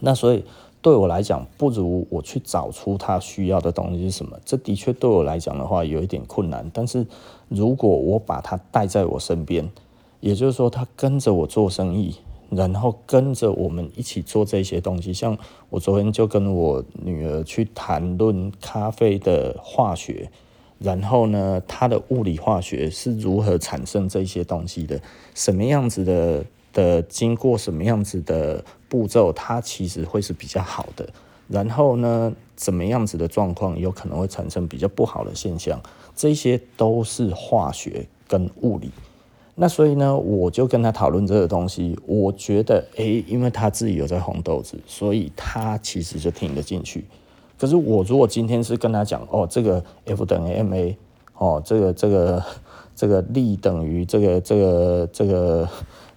[0.00, 0.42] 那所以。
[0.86, 4.38] 对我来讲，不如我去找出他需要的东西是什么。
[4.44, 6.70] 这的确对我来讲的话有一点困难。
[6.72, 7.04] 但是
[7.48, 9.68] 如果我把他带在我身边，
[10.20, 12.14] 也就是说他跟着我做生意，
[12.50, 15.12] 然后跟着我们一起做这些东西。
[15.12, 15.36] 像
[15.70, 20.30] 我昨天就跟我女儿去谈论咖啡的化学，
[20.78, 25.00] 然后呢，它的物理化学是如何产生这些东西的，
[25.34, 26.44] 什么样子的。
[26.76, 31.08] 的经过什么样子的步骤，它其实会是比较好的。
[31.48, 35.80] 然后呢，怎么样子的状况有可能会产生比较不好的现象，
[36.14, 38.90] 这些都是化学跟物理。
[39.54, 41.98] 那所以呢，我就跟他讨论这个东西。
[42.04, 47.06] 我觉得，诶、因为他自己有在烘豆子，所以他其实就听得进去。
[47.58, 50.94] 可是我如果今天是跟他讲，哦，这个 F 等于 ma，
[51.38, 52.44] 哦，这个这个
[52.94, 55.66] 这个力等于这个这个这个。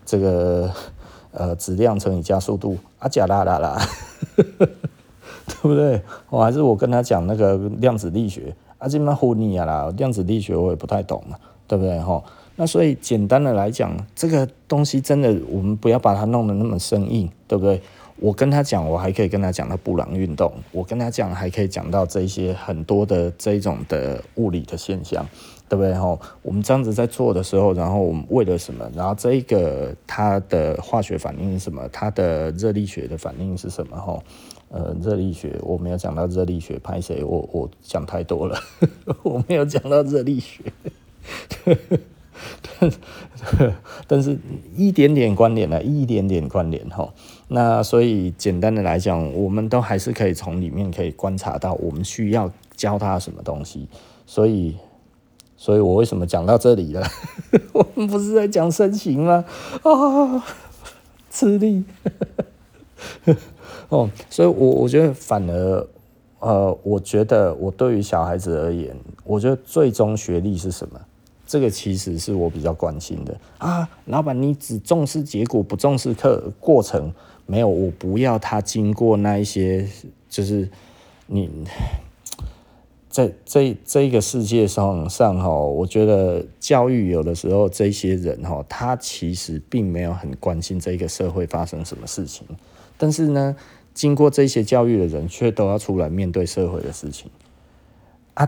[0.09, 0.71] 这个
[1.31, 3.79] 呃质量乘以加速度啊，假啦啦啦，
[4.35, 6.01] 对不对？
[6.31, 11.37] 我还是我跟他讲那个量子力学啊，这么唬你啊啦，量子力学我也不太懂嘛，
[11.67, 12.23] 对不对哈？
[12.55, 17.79] 那所以简单的来讲，这个东西真的我们不要把它弄得那么生硬，对不对？
[18.17, 25.25] 我跟他讲，我还可以跟他讲到布朗运动，我跟他讲还可以讲到这些很多的这一种的物理的现象，
[25.69, 25.93] 对不对？
[25.93, 28.89] 吼，我们这样子在做的时候，然后我们为了什么？
[28.95, 31.87] 然后这一个它的化学反应是什么？
[31.93, 33.95] 它的热力学的反应是什么？
[33.95, 34.23] 吼，
[34.69, 37.23] 呃，热力学我没有讲到热力学，拍谁？
[37.23, 38.59] 我我讲太多了，
[39.23, 40.63] 我没有讲到热力学。
[42.79, 42.91] 但
[44.07, 44.37] 但是
[44.75, 47.13] 一点点关联了，一点点关联哈。
[47.49, 53.87] 那所以简单的来讲，我们都还是可以从里面可以观察到我们需要教他什么东西。
[54.25, 54.77] 所以，
[55.61, 57.05] 所以我为什么讲到这里了？
[57.73, 59.43] 我们不是在讲身形吗？
[59.83, 60.45] 啊，
[61.29, 61.83] 吃力。
[63.89, 65.85] 哦，所以我我觉得反而，
[66.39, 68.95] 呃，我觉得我对于小孩子而言，
[69.25, 70.97] 我觉得最终学历是什么？
[71.45, 77.13] 这个其实是我比较关心的啊，老板，你只重视结果，不重视课过程，
[77.45, 79.85] 没有，我不要他经过那一些，
[80.29, 80.69] 就是
[81.27, 81.49] 你
[83.09, 92.45] 在这这个世界上上哈，我觉得教育有的时候这些人哈，他其实并没有很关心这个社会发生什么事情，
[92.97, 93.55] 但是呢，
[93.95, 97.31] 经过这些教育的人却都要出来面对社会的事情
[98.35, 98.47] 啊。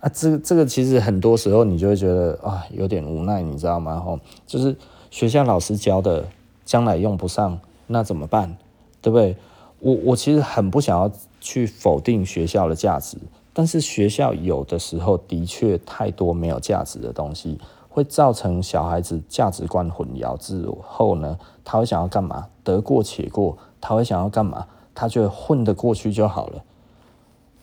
[0.00, 4.00] 啊，这这个其实很多时候你就会觉得啊，有点无奈，你知道吗？
[4.00, 4.76] 吼，就是
[5.10, 6.28] 学校老师教的，
[6.64, 8.56] 将来用不上，那怎么办？
[9.00, 9.36] 对不对？
[9.78, 11.10] 我我其实很不想要
[11.46, 13.16] 去否定学校的价值，
[13.52, 17.56] 但是学校有的时候的确太多没有价值的东西，
[17.88, 22.48] 会造成小孩子价值观混淆之后呢，他会想要干嘛？
[22.64, 24.66] 得过且过，他会想要干嘛？
[24.92, 26.64] 他就混得过去就好了。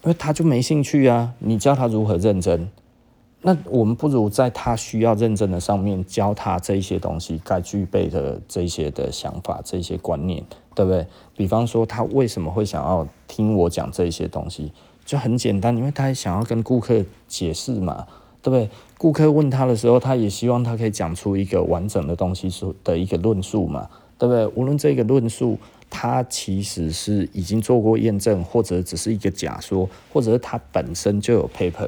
[0.03, 2.69] 因为他就没兴趣啊，你教他如何认真，
[3.41, 10.41] 那我们不如在他需要认真的上面教他这些东西该具备的这些的想法、这些观念，
[10.75, 11.05] 对不对？
[11.35, 14.71] 比方说他为什么会想要听我讲这些东西，
[15.05, 18.07] 就很简单，因为他想要跟顾客解释嘛，
[18.41, 18.69] 对不对？
[18.97, 24.47] 顾客问他的时候，他也希望他可以讲出一个完整的东西说的一个论述嘛，对不对？
[24.55, 25.57] 无论这个论述。
[25.95, 31.87] 他其实是已经做过验证，或者只是一个假说，或者是他本身就有 paper，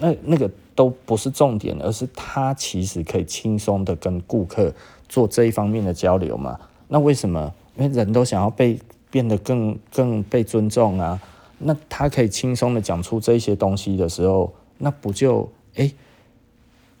[0.00, 4.74] 那那个都不是重点，而是他其实可以轻松的跟顾客
[5.08, 6.58] 做这一方面的交流嘛。
[6.88, 7.54] 那为什么？
[7.76, 8.78] 因为人都想要被
[9.10, 11.20] 变得更更被尊重啊。
[11.58, 15.92] 那他可以轻松的讲出这些东西的时候，那不就哎，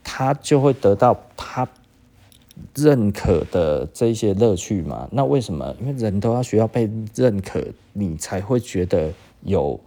[0.02, 1.68] 他就会得到他。
[2.76, 5.74] 认可的这些乐趣嘛，那为什么？
[5.80, 7.60] 因为人都要需要被认可，
[7.92, 9.12] 你才会觉得
[9.42, 9.78] 有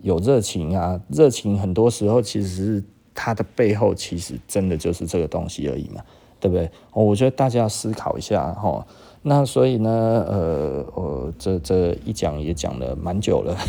[0.00, 0.98] 有热情啊。
[1.08, 2.84] 热情很多时候其实是
[3.14, 6.02] 它的背后，其实真的就是这个东西而已嘛，
[6.40, 6.70] 对不对？
[6.94, 8.86] 我觉得大家要思考一下哈。
[9.26, 9.90] 那所以呢，
[10.28, 13.56] 呃，我这这一讲也讲了蛮久了。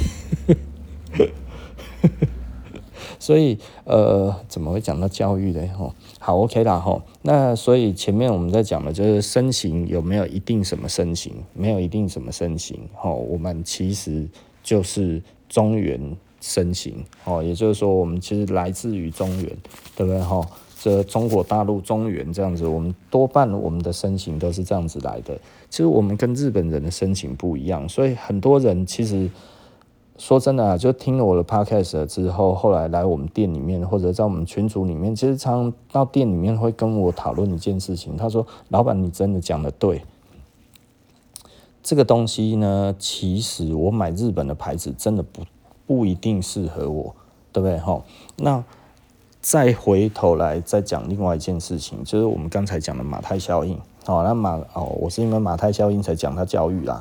[3.18, 5.66] 所以，呃，怎么会讲到教育的？
[5.70, 7.02] 吼，好，OK 啦，吼。
[7.22, 11.34] 那所以前面我们在讲的，就是身形有没有一定什么身形？
[11.54, 13.16] 没有一定什么身形，吼。
[13.16, 14.28] 我们其实
[14.62, 16.00] 就是中原
[16.42, 19.46] 身形，哦，也就是说，我们其实来自于中原，
[19.96, 20.20] 对不对？
[20.20, 20.46] 吼，
[20.86, 25.36] 这中国大陆中原这样子，我们多半我们的身形都是这样子来的。
[25.70, 29.30] 其实我们跟日本人的身形不一样，所以很多人其实。
[30.18, 38.16] 说真的啊，就听了我的 podcast 之后，后来来我们店里面，或者在我们群组里面，其实常到店里面会跟我讨论一件事情。
[38.16, 40.02] 他说：“老板，你真的讲的对。
[41.84, 45.42] 这个东西呢，其实我买日本的牌子真的不
[45.86, 47.14] 不一定适合我，
[47.52, 47.78] 对不对？
[47.80, 48.02] 哈，
[48.38, 48.64] 那
[49.46, 53.80] 再回头来再讲另外一件事情，就是我们刚才讲的马太效应。
[54.08, 57.00] 哦，那马哦，我是因为马太效应才讲他教育啦，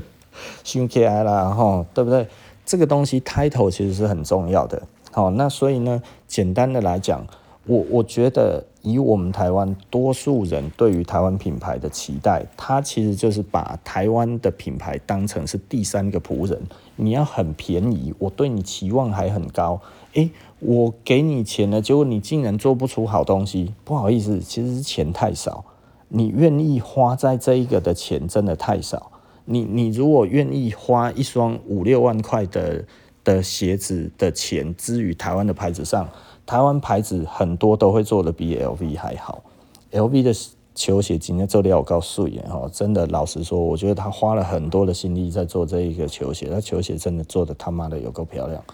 [0.64, 2.26] 新 KI 啦，哈，对不对？”
[2.64, 4.82] 这个东西 title 其实是很重要的，
[5.12, 7.22] 好，那所以呢，简单的来讲，
[7.66, 16.58] 我我觉得以我们台湾多数人对于台湾品牌的期待，它其实就是把台湾的品牌当成是第三个仆人，
[16.96, 19.78] 你要很便宜，我对你期望还很高，
[20.14, 20.30] 诶，
[20.64, 25.64] 我给你钱了，结果你竟然做不出好东西，不好意思，其实是钱太少，
[26.08, 29.10] 你愿意花在这一个的钱真的太少。
[29.44, 32.82] 你你如果愿意花一双五六万块的
[33.22, 36.08] 的鞋子的钱，置于台湾的牌子上，
[36.46, 39.44] 台湾牌子很多都会做的比 LV 还好
[39.92, 40.32] ，LV 的
[40.74, 48.64] 球鞋今天做的够水哈，真的老实说，我觉得他花了很多的心力在做这一个球鞋，他球鞋真的做的他妈的有够漂亮，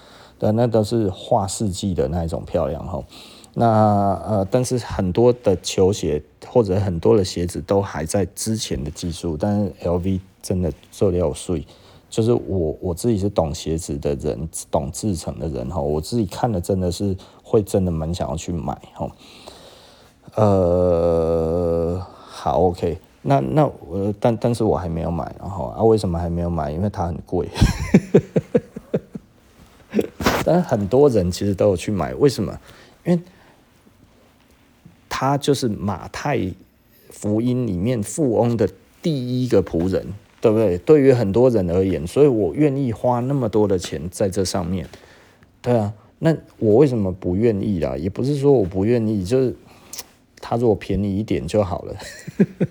[0.41, 3.05] 对，那都是画世纪的那一种漂亮哈。
[3.53, 3.67] 那
[4.27, 11.67] 呃，但是很多的球鞋或者很多的鞋子都还在之前的技术，但是 LV 真的做的有水，
[12.09, 19.11] 就是我我自己是懂鞋子的人，懂制成的人哈，我自己看了真的是会真的蛮想要去买哈。
[20.37, 26.71] 呃，好，OK，那那我但但是我还没有买，然后啊，为什么还没有买？
[26.71, 27.47] 因为它很贵。
[30.53, 32.59] 但很多人其实都有去买，为什么？
[33.05, 33.21] 因为
[35.09, 36.53] 他就是马太
[37.09, 38.69] 福音里面富翁的
[39.01, 40.09] 第一个仆人，
[40.41, 40.77] 对不对？
[40.79, 44.89] 对于很多人而言，所以我愿意花那么多的钱在这上面。
[45.63, 47.97] 对啊，那我为什么不愿意啦？
[47.97, 49.55] 也不是说我不愿意，就是。
[50.43, 51.95] 他如果便宜一点就好了，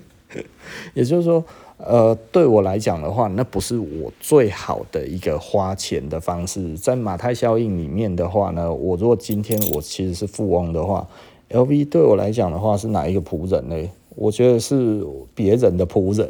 [0.96, 1.46] 也就是说，
[1.80, 6.78] 呃，对我来讲的话，那不是我最好的一个花钱的方式。
[6.78, 11.08] 在马太效应里面的话呢，我如果今天我其实是富翁的话
[11.50, 13.90] ，LV 对我来讲的话是哪一个仆人呢？
[14.16, 16.30] 我觉得是别人的仆人。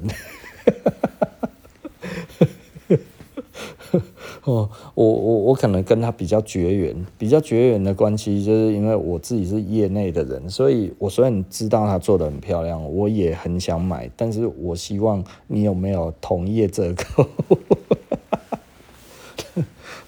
[4.46, 17.26] 哦，我我我可能跟他比较绝缘，比较绝缘的关系，就是因为我自己是业内的人，所以我虽然知道他做得很漂亮，我也很想买，但是我希望你有没有同业折扣？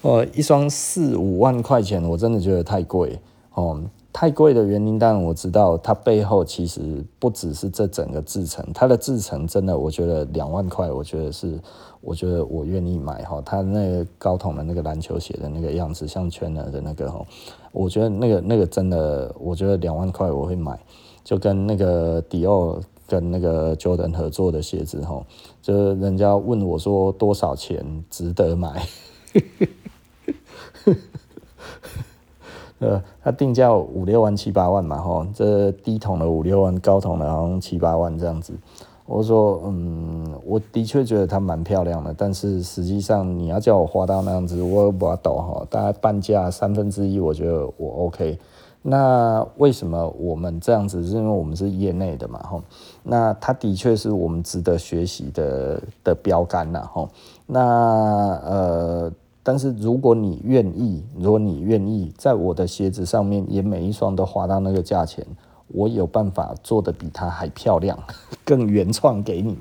[0.00, 3.18] 哦，一双四五万块钱，我真的觉得太贵
[3.54, 3.82] 哦。
[4.14, 11.58] 太贵的原因，当然我知道，它背后其实不只是这整个制成，它的制成真的，我觉得两万块，我觉得是，
[12.02, 13.40] 我觉得我愿意买哈。
[13.44, 17.24] 它那个高筒的那个篮球鞋的那个样子，像圈的那个哈，
[17.72, 20.78] 我觉得那个那个真的，我觉得两万块我会买，
[21.24, 25.24] 就跟那个迪奥跟那个 Jordan 合作的鞋子哈，
[25.62, 28.82] 就是人家问我说多少钱值得买。
[32.80, 38.52] 呃，它定价五六万七八万嘛，吼，这低筒的五六万，高筒的好像七八万这样子。
[39.06, 48.38] 我说，嗯，我的确觉得它蛮漂亮的，但是实际上你要叫我花到那样子，我不要抖哈，大概半价三分之一，我觉得我 OK。
[48.82, 51.04] 那为什么我们这样子？
[51.04, 52.62] 是因为我们是业内的嘛，吼。
[53.02, 57.08] 那它的确是我们值得学习的的标杆呐，吼。
[57.46, 57.60] 那
[58.44, 59.12] 呃。
[59.44, 65.26] 但是如果你愿意，如果你愿意在我的鞋子上面也每一双都花到那个价钱，
[65.72, 67.98] 我有办法做得比它还漂亮，
[68.44, 69.56] 更原创给你。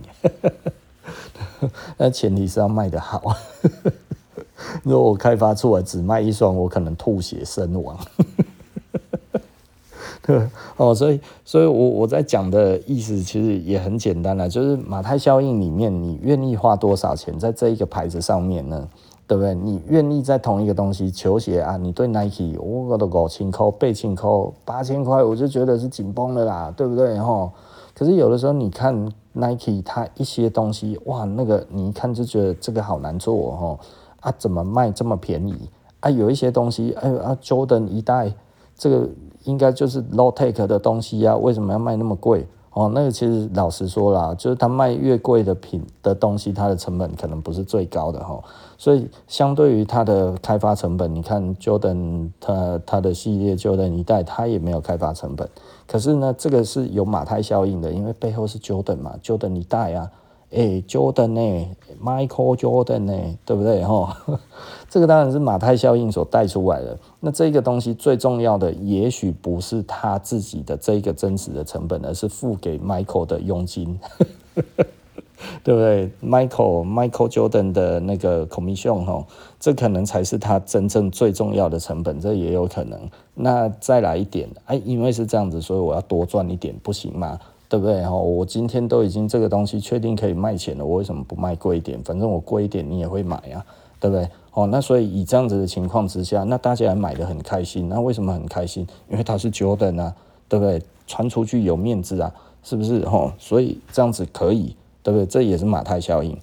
[1.98, 3.36] 那前提是要卖得好。
[4.84, 7.98] 如果我开发出来只卖一双，我可能吐血身亡。
[10.24, 10.48] 对
[10.78, 18.88] 哦，所以，所以我我在讲的意思其实也很简单了，就是马太效应里面，你愿意花多少钱在这一个牌子上面呢？
[19.32, 19.56] 对不对？
[19.56, 24.30] 你愿意在同一个东西，球鞋啊，你对 Nike，我都五千块、八千块、
[24.66, 27.18] 八千块，我就觉得是紧绷的啦，对不对？
[27.18, 27.50] 哈，
[27.96, 28.94] 可是有的时候你看
[29.32, 33.80] Nike，它一些东西，哇，那个你一看就觉得这个好难做哦，
[34.20, 35.70] 啊，怎么卖这么便宜？
[36.02, 38.34] 啊，有一些东西，哎啊，Jordan 一代，
[38.76, 39.08] 这个
[39.46, 42.46] 应该就是 low tech 的东西啊，为什么要卖那么贵？
[42.74, 48.42] 哦，那个其实老实说啦，就是它卖越贵的品的东西，它的成本可能不是最高的哈。
[48.78, 55.50] 所以相对于它的开发成本，你看 Jordan 它它的系列 Jordan 一代，它也没有开发成本。
[55.86, 60.10] 可是呢，这个是有马太效应的，因为背后是 Jordan 嘛，Jordan 一代啊。
[60.52, 63.14] 诶、Jordan 呢、欸、，Michael Jordan 呢、
[63.46, 63.86] 对不对？
[63.86, 64.18] 哈，
[64.92, 67.00] 这个当然是马太效应所带出来的。
[67.22, 73.98] 那这个东西最重要的，也许不是他自己的这个真实的成本，而是付给 Michael 的佣金，
[75.64, 79.26] 对不对？Michael Michael Jordan 的那个 commission 哈，
[79.62, 83.00] 这可能才是他真正最重要的成本，这也有可能。
[83.34, 87.40] 那再来一点，哎，因为是这样子，所以我要多赚一点，不行吗？
[87.70, 88.06] 对不对？
[88.10, 91.98] 我今天都已经这个东西确定可以卖钱了，我为什么不卖贵一点？
[92.04, 93.66] 反正我贵一点你也会买啊，
[94.02, 94.28] 对不对？
[94.54, 97.88] 哦，那所以以这样子的情况之下，那大家还买得很开心。
[97.88, 98.86] 那为什么很开心？
[99.10, 100.16] 因为它是 Jordan 啊，
[100.50, 100.82] 对不对？
[101.08, 102.34] 传出去有面子啊，
[102.64, 103.02] 是不是？
[103.04, 105.26] 哦，所以这样子可以，对不对？
[105.26, 106.38] 这也是马太效应。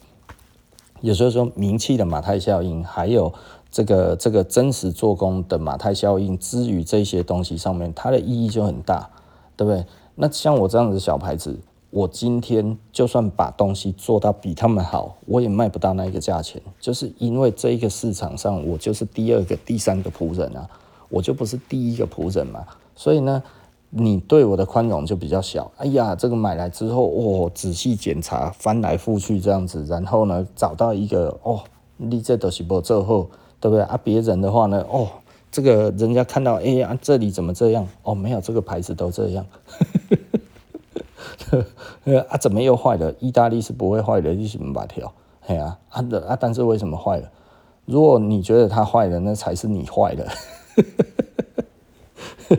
[1.00, 3.32] 有时候说名气的马太效应，还有
[3.70, 9.10] 这个这个真实做工的马太效应，之于这些东西上面，它的意义就很大，
[9.56, 9.84] 对不对？
[10.16, 11.58] 那像我这样子的小牌子，
[11.98, 20.70] 我今天就算把东西做到比他们好，我也卖不到那个价钱，就是因为这一个市场上，我就是第二个、第三个仆人啊，
[21.08, 22.64] 我就不是第一个仆人嘛。
[22.94, 23.42] 所以呢，
[23.90, 25.68] 你对我的宽容就比较小。
[25.76, 31.64] 哎呀，这个买来之后，哦，仔细检查，翻来覆去这样子，然后呢，找到一个哦，
[31.96, 33.28] 你这都是不做后，
[33.58, 33.98] 对不对啊？
[34.04, 35.08] 别人的话呢，哦，
[35.50, 37.84] 这个人家看到，哎呀，这里怎么这样？
[38.04, 39.44] 哦，没有，这个牌子都这样。
[42.28, 43.14] 啊，怎么又坏了？
[43.20, 45.12] 意大利是不会坏的，你什么把条？
[45.46, 47.30] 哎呀，啊的啊，但是为什么坏了？
[47.86, 50.32] 如果你觉得它坏了，那才是你坏了。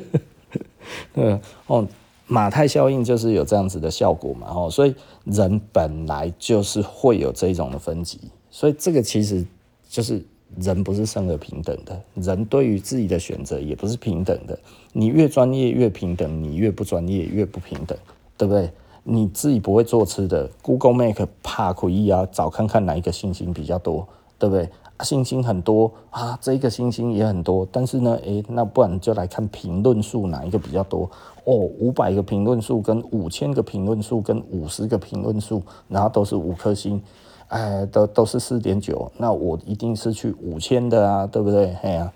[1.14, 1.88] 嗯哦，
[2.28, 4.96] 马太效应就是有这样子的效果嘛，哦，所以
[5.26, 9.46] 人本来就是会有这种的分级，所以这个其实
[9.88, 10.24] 就是
[10.58, 14.58] 人不是生而平等的，人对于自己的选择也不是平等的。
[14.94, 17.98] 你越专业越平等，你越不专业越不平等，
[18.40, 18.72] 对不对？
[19.04, 24.70] 你自己不会做吃的，Google Map 怕可以啊，找看看哪一个星星比较多，对不对？
[25.02, 31.10] 星星很多啊，这个星星也很多，但是呢，诶，那不然就来看评论数哪一个比较多
[31.44, 31.54] 哦？
[31.54, 37.02] 五百个评论数跟五千个评论数跟五十个评论数，然后都是五颗星，
[37.48, 41.74] 哎，都都是四点九，那我一定是去五千的啊，对不对？
[41.82, 42.14] 哎呀，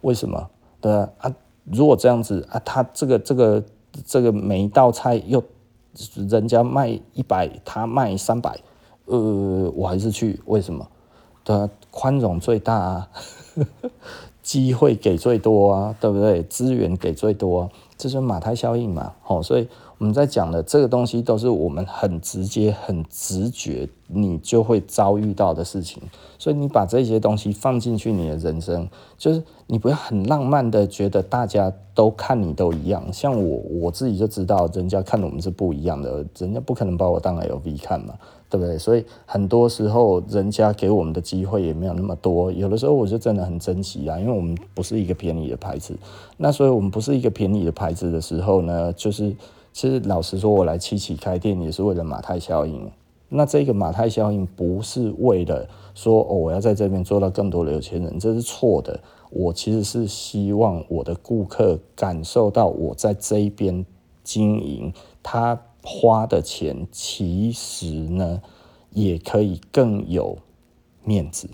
[0.00, 0.48] 为什么？
[0.80, 1.34] 对啊，啊，
[1.64, 3.62] 如果这样子啊，他这个这个
[4.04, 5.42] 这个每一道菜又
[6.28, 8.58] 人家卖一百，他卖三百，
[9.06, 10.88] 呃，我还是去，为什么？
[11.44, 13.08] 的宽容最大啊，
[14.48, 16.42] 机会给最多啊，对不对？
[16.44, 17.68] 资源给最多，
[17.98, 19.12] 这是马太效应嘛。
[19.26, 19.68] 哦，所以
[19.98, 26.02] 我们在讲的这个东西，都是我们很直接、很直觉，你就会遭遇到的事情。
[26.38, 28.88] 所以你把这些东西放进去，你的人生
[29.18, 33.04] 就是你不要很浪漫的觉得大家都看你都一样。
[33.12, 38.14] 像我，我自己就知道，人家看我们是不一样的，人家不可能把我当 LV 看嘛。
[38.50, 38.78] 对不对？
[38.78, 42.50] 所以很多时候，人家给我们的机会也没有那么多。
[42.50, 45.94] 有的时候，我就真的很珍惜啊，因为我们不是一个便宜的牌子。
[46.38, 49.34] 那所以我们不是一个便宜的牌子的时候呢，就是
[49.72, 52.90] 其实老实说，我来七七开店也是为了马太效应。
[53.28, 58.98] 那这个马太效应不是为了说哦，我要在这边做到更多的有钱人，这是错的。
[59.30, 63.84] 我其实是希望我的顾客感受到我在这一边
[64.24, 64.90] 经营
[65.22, 65.60] 他。
[65.90, 68.42] 花的钱其实呢，
[68.90, 70.36] 也可以更有
[71.02, 71.48] 面子，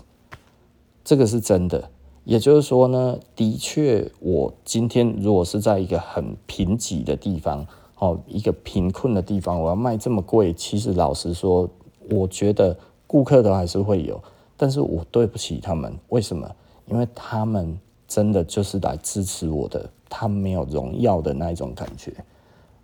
[1.05, 1.89] 这个是真的。
[2.25, 7.65] 也就是说呢，的确，我今天如果是在一个很贫瘠的地方，
[7.97, 11.69] 哦，一个贫困的地方，我要卖这么贵，其实老实说，
[12.09, 12.77] 我觉得
[13.07, 14.21] 顾客都还是会有，
[14.57, 16.53] 但是我对不起他们，为什么？
[16.87, 22.11] 因为他们真的就是来支持我的，他没有荣耀的那一种感觉。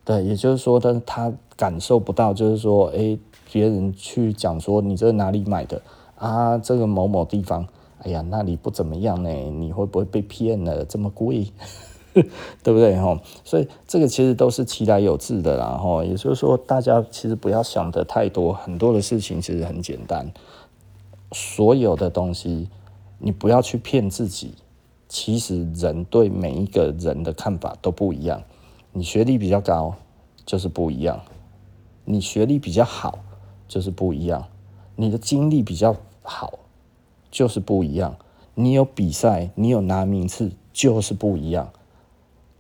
[0.04, 3.18] 对，也就是说，他他感受不到，就是说，哎，
[3.52, 5.82] 别人去讲说你这哪里买的
[6.16, 6.58] 啊？
[6.58, 7.68] 这个某某地方，
[8.00, 9.30] 哎呀，那里不怎么样呢？
[9.30, 10.84] 你会不会被骗了？
[10.86, 11.46] 这么贵，
[12.14, 13.00] 对不对？
[13.00, 15.78] 哈，所以这个其实都是其来有自的啦。
[15.78, 20.32] 哈，也就是说，大家其实不要想得太多，很多的事情其实很简单。
[21.32, 22.70] 所有的东西，
[23.20, 24.56] 你不要去骗自己。
[25.08, 28.42] 其实人对每一个人的看法都不一样。
[28.94, 29.96] 你学历比较高，
[30.46, 31.20] 就是不一样；
[32.04, 33.20] 你学历比较好，
[33.68, 34.44] 就是不一样；
[34.98, 36.60] 你的经历比较好，
[37.32, 38.16] 就是不一样；
[38.54, 41.72] 你有比赛，你有拿名次，就是不一样。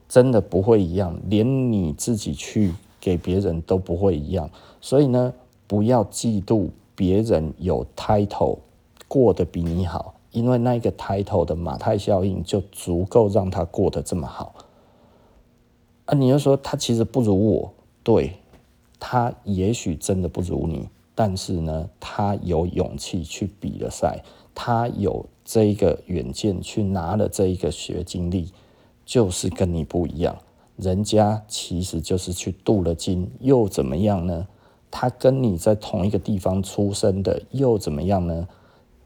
[0.07, 4.49] 真的不会一样，连你自己去给别人都不会一样。
[4.79, 5.33] 所以呢，
[5.67, 8.59] 不要嫉妒别人有 title
[9.07, 14.53] 过得比你好，因为那个 title 的马太效应就足够让他过得这么好。
[16.11, 17.71] 啊，你又说他其实不如我，
[18.03, 18.33] 对，
[18.99, 24.21] 他也许真的不如你，但是呢，他有勇气去比了赛，
[24.53, 28.51] 他有这一个远见去拿了这一个学经历，
[29.05, 30.37] 就是跟你不一样。
[30.75, 34.45] 人家其实就是去镀了金，又怎么样呢？
[34.89, 38.49] 他跟你在同一个地方出生的，又怎么样呢？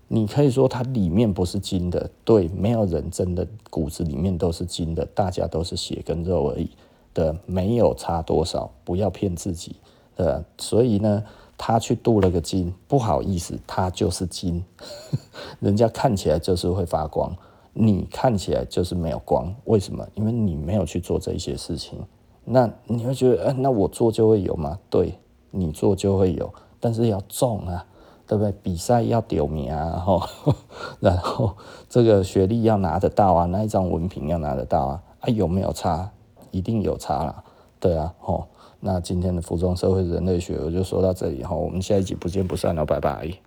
[0.07, 6.67] 你可以说他里面不是金的，对，没有人真的骨子里面都是金的，大家都是血跟肉而已。
[7.15, 9.77] 的没有差多少，不要骗自己，
[10.17, 11.23] 呃，所以呢，
[11.57, 14.63] 他去镀了个金，不好意思，他就是金，
[15.59, 17.35] 人家看起来就是会发光，
[17.73, 20.05] 你看起来就是没有光，为什么？
[20.13, 21.97] 因为你没有去做这些事情。
[22.43, 24.77] 那你会觉得，呃，那我做就会有吗？
[24.87, 25.17] 对，
[25.49, 27.83] 你做就会有，但是要中啊，
[28.27, 28.53] 对不对？
[28.61, 30.21] 比赛要丢名啊，然后，
[30.99, 31.55] 然后
[31.89, 36.11] 这个学历要拿得到啊，那一张文凭要拿得到啊，啊，有没有差？
[36.55, 37.43] 一定有差了，
[37.81, 38.47] 对啊，吼，
[38.79, 43.39] 那今天的服装社会人类学我就说到这里哈，我们下一集不见不散了，拜拜。